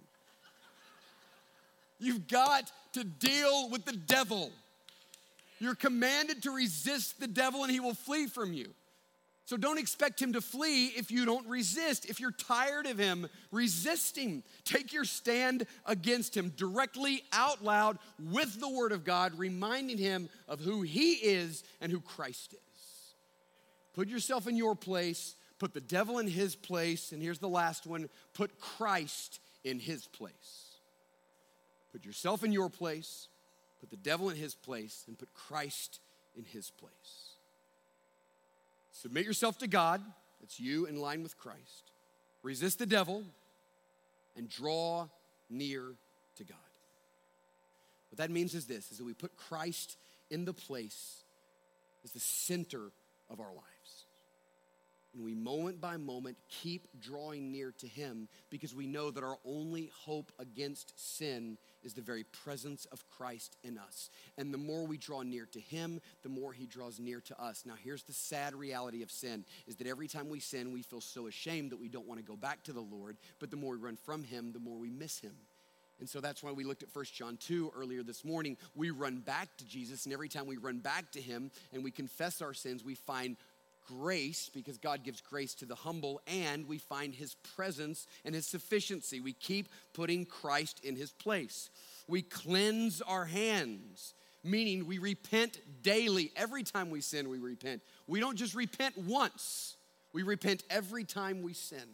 You've 1.99 2.27
got 2.27 2.71
to 2.93 3.03
deal 3.03 3.69
with 3.69 3.85
the 3.85 3.93
devil. 3.93 4.51
You're 5.59 5.75
commanded 5.75 6.43
to 6.43 6.51
resist 6.51 7.19
the 7.19 7.27
devil 7.27 7.63
and 7.63 7.71
he 7.71 7.79
will 7.79 7.93
flee 7.93 8.25
from 8.25 8.53
you. 8.53 8.73
So 9.45 9.57
don't 9.57 9.77
expect 9.77 10.21
him 10.21 10.33
to 10.33 10.41
flee 10.41 10.87
if 10.87 11.11
you 11.11 11.25
don't 11.25 11.45
resist. 11.47 12.05
If 12.05 12.19
you're 12.19 12.31
tired 12.31 12.85
of 12.85 12.97
him, 12.97 13.27
resist 13.51 14.17
him. 14.17 14.43
Take 14.63 14.93
your 14.93 15.03
stand 15.03 15.65
against 15.85 16.35
him 16.35 16.53
directly 16.55 17.21
out 17.33 17.63
loud 17.63 17.99
with 18.31 18.59
the 18.59 18.69
word 18.69 18.93
of 18.93 19.03
God, 19.03 19.37
reminding 19.37 19.97
him 19.97 20.29
of 20.47 20.59
who 20.61 20.83
he 20.83 21.13
is 21.13 21.63
and 21.81 21.91
who 21.91 21.99
Christ 21.99 22.53
is. 22.53 22.70
Put 23.93 24.07
yourself 24.07 24.47
in 24.47 24.55
your 24.55 24.75
place, 24.75 25.35
put 25.59 25.73
the 25.73 25.81
devil 25.81 26.19
in 26.19 26.27
his 26.27 26.55
place, 26.55 27.11
and 27.11 27.21
here's 27.21 27.39
the 27.39 27.49
last 27.49 27.85
one 27.85 28.09
put 28.33 28.59
Christ 28.59 29.39
in 29.63 29.79
his 29.79 30.07
place. 30.07 30.77
Put 31.91 32.05
yourself 32.05 32.43
in 32.43 32.51
your 32.51 32.69
place, 32.69 33.27
put 33.79 33.89
the 33.89 33.97
devil 33.97 34.29
in 34.29 34.37
his 34.37 34.55
place, 34.55 35.03
and 35.07 35.19
put 35.19 35.33
Christ 35.33 35.99
in 36.37 36.45
his 36.45 36.71
place. 36.71 37.35
Submit 38.93 39.25
yourself 39.25 39.57
to 39.59 39.67
God, 39.67 40.01
it's 40.41 40.59
you 40.59 40.85
in 40.85 40.99
line 40.99 41.23
with 41.23 41.37
Christ. 41.37 41.91
Resist 42.43 42.79
the 42.79 42.85
devil 42.85 43.23
and 44.35 44.49
draw 44.49 45.07
near 45.49 45.83
to 46.37 46.43
God. 46.43 46.57
What 48.09 48.17
that 48.17 48.31
means 48.31 48.55
is 48.55 48.65
this 48.65 48.91
is 48.91 48.97
that 48.97 49.05
we 49.05 49.13
put 49.13 49.35
Christ 49.37 49.97
in 50.29 50.45
the 50.45 50.53
place 50.53 51.23
as 52.03 52.11
the 52.11 52.19
center 52.19 52.91
of 53.29 53.39
our 53.39 53.53
life. 53.53 53.70
And 55.13 55.25
we, 55.25 55.35
moment 55.35 55.81
by 55.81 55.97
moment, 55.97 56.37
keep 56.47 56.87
drawing 57.01 57.51
near 57.51 57.73
to 57.79 57.87
Him 57.87 58.29
because 58.49 58.73
we 58.73 58.87
know 58.87 59.11
that 59.11 59.23
our 59.23 59.37
only 59.43 59.91
hope 60.05 60.31
against 60.39 60.93
sin 60.95 61.57
is 61.83 61.93
the 61.93 62.01
very 62.01 62.23
presence 62.23 62.85
of 62.93 63.03
Christ 63.09 63.57
in 63.63 63.77
us. 63.77 64.09
And 64.37 64.53
the 64.53 64.57
more 64.57 64.85
we 64.85 64.97
draw 64.97 65.21
near 65.21 65.45
to 65.47 65.59
Him, 65.59 65.99
the 66.23 66.29
more 66.29 66.53
He 66.53 66.65
draws 66.65 66.97
near 66.97 67.19
to 67.21 67.41
us. 67.41 67.63
Now, 67.65 67.73
here's 67.83 68.03
the 68.03 68.13
sad 68.13 68.55
reality 68.55 69.03
of 69.03 69.11
sin 69.11 69.43
is 69.67 69.75
that 69.77 69.87
every 69.87 70.07
time 70.07 70.29
we 70.29 70.39
sin, 70.39 70.71
we 70.71 70.81
feel 70.81 71.01
so 71.01 71.27
ashamed 71.27 71.71
that 71.71 71.79
we 71.79 71.89
don't 71.89 72.07
want 72.07 72.19
to 72.19 72.25
go 72.25 72.37
back 72.37 72.63
to 72.63 72.73
the 72.73 72.79
Lord. 72.79 73.17
But 73.39 73.51
the 73.51 73.57
more 73.57 73.73
we 73.73 73.79
run 73.79 73.97
from 73.97 74.23
Him, 74.23 74.53
the 74.53 74.59
more 74.59 74.77
we 74.77 74.89
miss 74.89 75.19
Him. 75.19 75.35
And 76.01 76.09
so 76.09 76.19
that's 76.19 76.41
why 76.41 76.51
we 76.51 76.63
looked 76.63 76.81
at 76.81 76.89
1 76.91 77.05
John 77.13 77.37
2 77.37 77.73
earlier 77.77 78.01
this 78.01 78.25
morning. 78.25 78.57
We 78.75 78.89
run 78.89 79.19
back 79.19 79.55
to 79.57 79.65
Jesus, 79.65 80.05
and 80.05 80.13
every 80.13 80.29
time 80.29 80.47
we 80.47 80.57
run 80.57 80.79
back 80.79 81.11
to 81.11 81.21
Him 81.21 81.51
and 81.71 81.83
we 81.83 81.91
confess 81.91 82.41
our 82.41 82.55
sins, 82.55 82.83
we 82.83 82.95
find 82.95 83.37
grace 83.99 84.49
because 84.53 84.77
God 84.77 85.03
gives 85.03 85.21
grace 85.21 85.53
to 85.55 85.65
the 85.65 85.75
humble, 85.75 86.21
and 86.27 86.67
we 86.67 86.77
find 86.77 87.13
his 87.13 87.35
presence 87.55 88.07
and 88.25 88.33
his 88.35 88.45
sufficiency. 88.45 89.19
We 89.19 89.33
keep 89.33 89.69
putting 89.93 90.25
Christ 90.25 90.81
in 90.83 90.95
his 90.95 91.11
place. 91.11 91.69
We 92.07 92.21
cleanse 92.21 93.01
our 93.01 93.25
hands, 93.25 94.13
meaning 94.43 94.85
we 94.85 94.97
repent 94.97 95.59
daily. 95.81 96.31
Every 96.35 96.63
time 96.63 96.89
we 96.89 97.01
sin, 97.01 97.29
we 97.29 97.39
repent. 97.39 97.81
We 98.07 98.19
don't 98.19 98.37
just 98.37 98.55
repent 98.55 98.97
once, 98.97 99.77
we 100.13 100.23
repent 100.23 100.63
every 100.69 101.03
time 101.03 101.41
we 101.41 101.53
sin. 101.53 101.87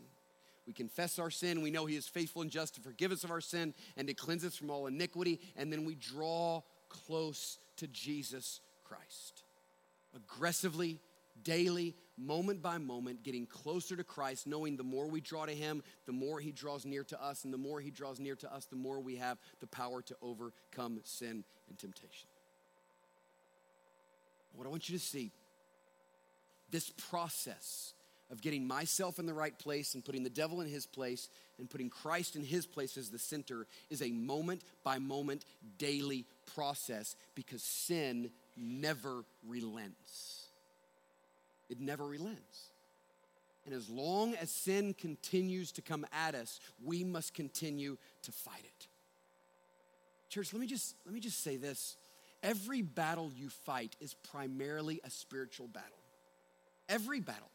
We 0.65 0.73
confess 0.73 1.17
our 1.17 1.31
sin. 1.31 1.62
We 1.62 1.71
know 1.71 1.86
He 1.86 1.95
is 1.95 2.10
faithful 2.10 2.41
and 2.41 2.51
just 2.51 2.75
to 2.75 2.81
forgive 2.81 3.13
us 3.13 3.23
of 3.23 3.31
our 3.31 3.39
sin 3.39 3.73
and 3.95 4.05
to 4.10 4.13
cleanse 4.13 4.43
us 4.43 4.57
from 4.57 4.69
all 4.69 4.88
iniquity. 4.88 5.39
And 5.55 5.71
then 5.71 5.86
we 5.86 5.95
draw 5.95 6.62
close 6.89 7.57
to 7.77 7.88
Jesus 7.88 8.60
Christ 8.83 9.43
aggressively 10.17 10.99
daily, 11.47 11.95
moment 12.17 12.62
by 12.62 12.77
moment, 12.77 13.23
getting 13.23 13.45
closer 13.45 13.95
to 13.95 14.03
Christ, 14.03 14.47
knowing 14.47 14.75
the 14.75 14.83
more 14.83 15.07
we 15.07 15.21
draw 15.21 15.45
to 15.45 15.53
Him, 15.53 15.81
the 16.05 16.12
more 16.12 16.41
He 16.41 16.51
draws 16.51 16.86
near 16.86 17.05
to 17.05 17.23
us, 17.23 17.45
and 17.45 17.53
the 17.53 17.57
more 17.57 17.79
He 17.79 17.89
draws 17.89 18.19
near 18.19 18.36
to 18.36 18.53
us, 18.53 18.65
the 18.65 18.75
more 18.75 18.99
we 18.99 19.15
have 19.15 19.38
the 19.62 19.67
power 19.67 20.01
to 20.01 20.15
overcome 20.21 20.99
sin 21.05 21.45
and 21.69 21.77
temptation. 21.77 22.27
What 24.51 24.67
I 24.67 24.69
want 24.69 24.89
you 24.89 24.97
to 24.97 25.03
see 25.03 25.31
this 26.69 26.89
process 26.89 27.93
of 28.29 28.41
getting 28.41 28.67
myself 28.67 29.17
in 29.17 29.25
the 29.25 29.33
right 29.33 29.57
place 29.57 29.93
and 29.93 30.03
putting 30.03 30.23
the 30.23 30.29
devil 30.29 30.60
in 30.60 30.67
his 30.67 30.86
place 30.86 31.29
and 31.60 31.69
putting 31.69 31.89
Christ 31.89 32.36
in 32.36 32.43
his 32.43 32.65
place 32.65 32.97
as 32.97 33.10
the 33.10 33.19
center 33.19 33.67
is 33.89 34.01
a 34.01 34.12
moment 34.12 34.63
by 34.83 34.99
moment 34.99 35.45
daily 35.77 36.25
process 36.53 37.15
because 37.36 37.63
sin 37.63 38.31
never 38.57 39.23
relents. 39.47 40.37
It 41.69 41.80
never 41.80 42.06
relents. 42.06 42.71
And 43.65 43.75
as 43.75 43.89
long 43.89 44.34
as 44.36 44.49
sin 44.49 44.93
continues 44.93 45.73
to 45.73 45.82
come 45.82 46.06
at 46.13 46.36
us, 46.36 46.62
we 46.84 47.03
must 47.03 47.34
continue 47.34 47.97
to 48.23 48.32
fight 48.32 48.63
it. 48.63 48.88
Church, 50.30 50.53
let 50.53 50.62
me 50.62 50.67
just 50.67 50.95
let 51.06 51.13
me 51.13 51.19
just 51.19 51.43
say 51.43 51.58
this. 51.58 51.97
Every 52.43 52.82
battle 52.82 53.32
you 53.36 53.49
fight 53.49 53.95
is 53.99 54.13
primarily 54.13 55.01
a 55.03 55.10
spiritual 55.10 55.67
battle. 55.67 55.97
Every 56.88 57.19
battle. 57.19 57.49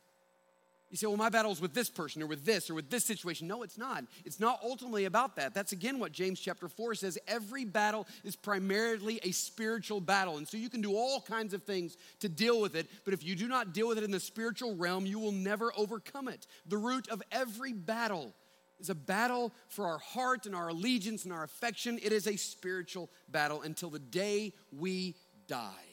You 0.93 0.99
say, 0.99 1.07
well, 1.07 1.17
my 1.17 1.31
battle's 1.31 1.59
with 1.59 1.73
this 1.73 1.89
person 1.89 2.23
or 2.23 2.27
with 2.27 2.45
this 2.45 2.69
or 2.69 2.75
with 2.75 2.91
this 2.91 3.07
situation. 3.07 3.49
No, 3.49 3.63
it's 3.63 3.79
not. 3.79 4.05
It's 4.27 4.39
not 4.39 4.61
ultimately 4.63 5.07
about 5.07 5.37
that. 5.37 5.55
That's 5.55 5.73
again 5.73 5.99
what 5.99 6.13
James 6.13 6.39
chapter 6.39 6.69
4 6.69 6.95
says. 6.97 7.19
Every 7.27 7.65
battle 7.65 8.07
is 8.25 8.37
primarily 8.37 9.19
a 9.23 9.31
spiritual 9.31 10.03
battle. 10.03 10.37
And 10.37 10.47
so 10.47 10.59
you 10.59 10.69
can 10.69 10.83
do 10.83 10.95
all 10.95 11.23
kinds 11.23 11.55
of 11.55 11.63
things 11.63 11.97
to 12.21 12.29
deal 12.29 12.61
with 12.61 12.77
it, 12.77 12.91
but 13.07 13.15
if 13.15 13.25
you 13.25 13.35
do 13.35 13.49
not 13.49 13.73
deal 13.73 13.89
with 13.89 13.97
it 13.97 14.05
in 14.05 14.11
the 14.11 14.21
spiritual 14.21 14.77
realm, 14.77 15.07
you 15.07 15.19
will 15.19 15.33
never 15.33 15.73
overcome 15.79 16.29
it. 16.29 16.47
The 16.67 16.77
root 16.77 17.09
of 17.09 17.23
every 17.33 17.73
battle 17.73 18.35
is 18.79 18.91
a 18.91 18.95
battle 18.95 19.55
for 19.69 19.87
our 19.87 19.99
heart 19.99 20.45
and 20.45 20.55
our 20.55 20.69
allegiance 20.69 21.25
and 21.25 21.33
our 21.33 21.43
affection. 21.43 21.99
It 22.03 22.13
is 22.13 22.27
a 22.27 22.37
spiritual 22.37 23.09
battle 23.31 23.63
until 23.63 23.89
the 23.89 23.99
day 23.99 24.53
we 24.71 25.17
die, 25.47 25.89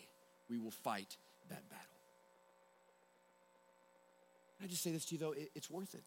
we 0.50 0.60
will 0.60 0.72
fight 0.72 1.16
that 1.48 1.70
battle. 1.70 1.79
I 4.62 4.68
just 4.68 4.84
say 4.84 4.92
this 4.92 5.06
to 5.06 5.16
you 5.16 5.20
though, 5.20 5.34
it's 5.56 5.70
worth 5.70 5.96
it. 5.96 6.04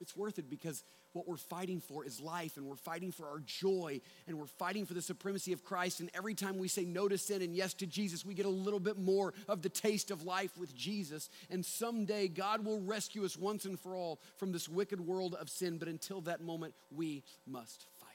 It's 0.00 0.16
worth 0.16 0.38
it 0.38 0.50
because 0.50 0.82
what 1.12 1.28
we're 1.28 1.36
fighting 1.36 1.80
for 1.80 2.04
is 2.04 2.20
life 2.20 2.56
and 2.56 2.66
we're 2.66 2.74
fighting 2.74 3.12
for 3.12 3.28
our 3.28 3.38
joy 3.46 4.00
and 4.26 4.38
we're 4.38 4.46
fighting 4.46 4.84
for 4.84 4.92
the 4.92 5.00
supremacy 5.00 5.52
of 5.52 5.64
Christ. 5.64 6.00
And 6.00 6.10
every 6.12 6.34
time 6.34 6.58
we 6.58 6.66
say 6.66 6.84
no 6.84 7.08
to 7.08 7.16
sin 7.16 7.40
and 7.40 7.54
yes 7.54 7.72
to 7.74 7.86
Jesus, 7.86 8.24
we 8.24 8.34
get 8.34 8.46
a 8.46 8.50
little 8.50 8.80
bit 8.80 8.98
more 8.98 9.32
of 9.48 9.62
the 9.62 9.68
taste 9.68 10.10
of 10.10 10.24
life 10.24 10.58
with 10.58 10.74
Jesus. 10.74 11.30
And 11.50 11.64
someday 11.64 12.26
God 12.28 12.64
will 12.64 12.80
rescue 12.80 13.24
us 13.24 13.38
once 13.38 13.64
and 13.64 13.78
for 13.78 13.94
all 13.94 14.20
from 14.36 14.50
this 14.50 14.68
wicked 14.68 15.00
world 15.00 15.34
of 15.36 15.48
sin. 15.48 15.78
But 15.78 15.88
until 15.88 16.20
that 16.22 16.42
moment, 16.42 16.74
we 16.94 17.22
must 17.46 17.86
fight. 18.00 18.10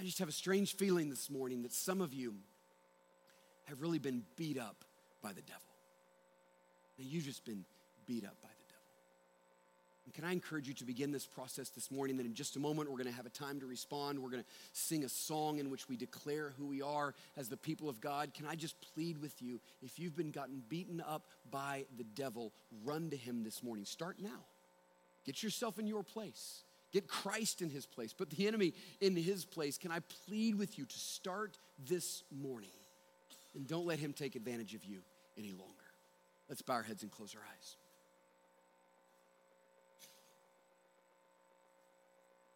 I 0.00 0.04
just 0.04 0.18
have 0.20 0.28
a 0.28 0.32
strange 0.32 0.76
feeling 0.76 1.10
this 1.10 1.28
morning 1.28 1.62
that 1.62 1.72
some 1.72 2.00
of 2.00 2.14
you 2.14 2.34
have 3.66 3.82
really 3.82 3.98
been 3.98 4.22
beat 4.36 4.58
up 4.58 4.84
by 5.22 5.32
the 5.32 5.42
devil. 5.42 5.67
Now, 6.98 7.04
you've 7.08 7.24
just 7.24 7.44
been 7.44 7.64
beat 8.06 8.24
up 8.24 8.36
by 8.42 8.48
the 8.48 8.64
devil. 8.68 8.82
And 10.04 10.14
can 10.14 10.24
I 10.24 10.32
encourage 10.32 10.66
you 10.66 10.74
to 10.74 10.84
begin 10.84 11.12
this 11.12 11.26
process 11.26 11.68
this 11.68 11.90
morning? 11.90 12.16
That 12.16 12.26
in 12.26 12.34
just 12.34 12.56
a 12.56 12.58
moment, 12.58 12.90
we're 12.90 12.96
going 12.96 13.10
to 13.10 13.16
have 13.16 13.26
a 13.26 13.30
time 13.30 13.60
to 13.60 13.66
respond. 13.66 14.18
We're 14.18 14.30
going 14.30 14.42
to 14.42 14.48
sing 14.72 15.04
a 15.04 15.08
song 15.08 15.58
in 15.58 15.70
which 15.70 15.88
we 15.88 15.96
declare 15.96 16.54
who 16.58 16.66
we 16.66 16.82
are 16.82 17.14
as 17.36 17.48
the 17.48 17.56
people 17.56 17.88
of 17.88 18.00
God. 18.00 18.34
Can 18.34 18.46
I 18.46 18.54
just 18.54 18.74
plead 18.94 19.20
with 19.20 19.40
you 19.40 19.60
if 19.82 19.98
you've 19.98 20.16
been 20.16 20.30
gotten 20.30 20.62
beaten 20.68 21.02
up 21.06 21.26
by 21.50 21.84
the 21.96 22.04
devil, 22.04 22.52
run 22.84 23.10
to 23.10 23.16
him 23.16 23.44
this 23.44 23.62
morning. 23.62 23.84
Start 23.84 24.16
now. 24.20 24.44
Get 25.24 25.42
yourself 25.42 25.78
in 25.78 25.86
your 25.86 26.02
place. 26.02 26.62
Get 26.90 27.06
Christ 27.06 27.60
in 27.60 27.68
his 27.68 27.86
place. 27.86 28.12
Put 28.12 28.30
the 28.30 28.46
enemy 28.46 28.72
in 29.00 29.14
his 29.14 29.44
place. 29.44 29.76
Can 29.76 29.92
I 29.92 30.00
plead 30.26 30.54
with 30.54 30.78
you 30.78 30.86
to 30.86 30.98
start 30.98 31.58
this 31.86 32.22
morning? 32.30 32.70
And 33.54 33.66
don't 33.66 33.86
let 33.86 33.98
him 33.98 34.12
take 34.12 34.36
advantage 34.36 34.74
of 34.74 34.84
you 34.84 35.00
any 35.36 35.50
longer. 35.50 35.77
Let's 36.48 36.62
bow 36.62 36.74
our 36.74 36.82
heads 36.82 37.02
and 37.02 37.12
close 37.12 37.34
our 37.34 37.42
eyes. 37.42 37.76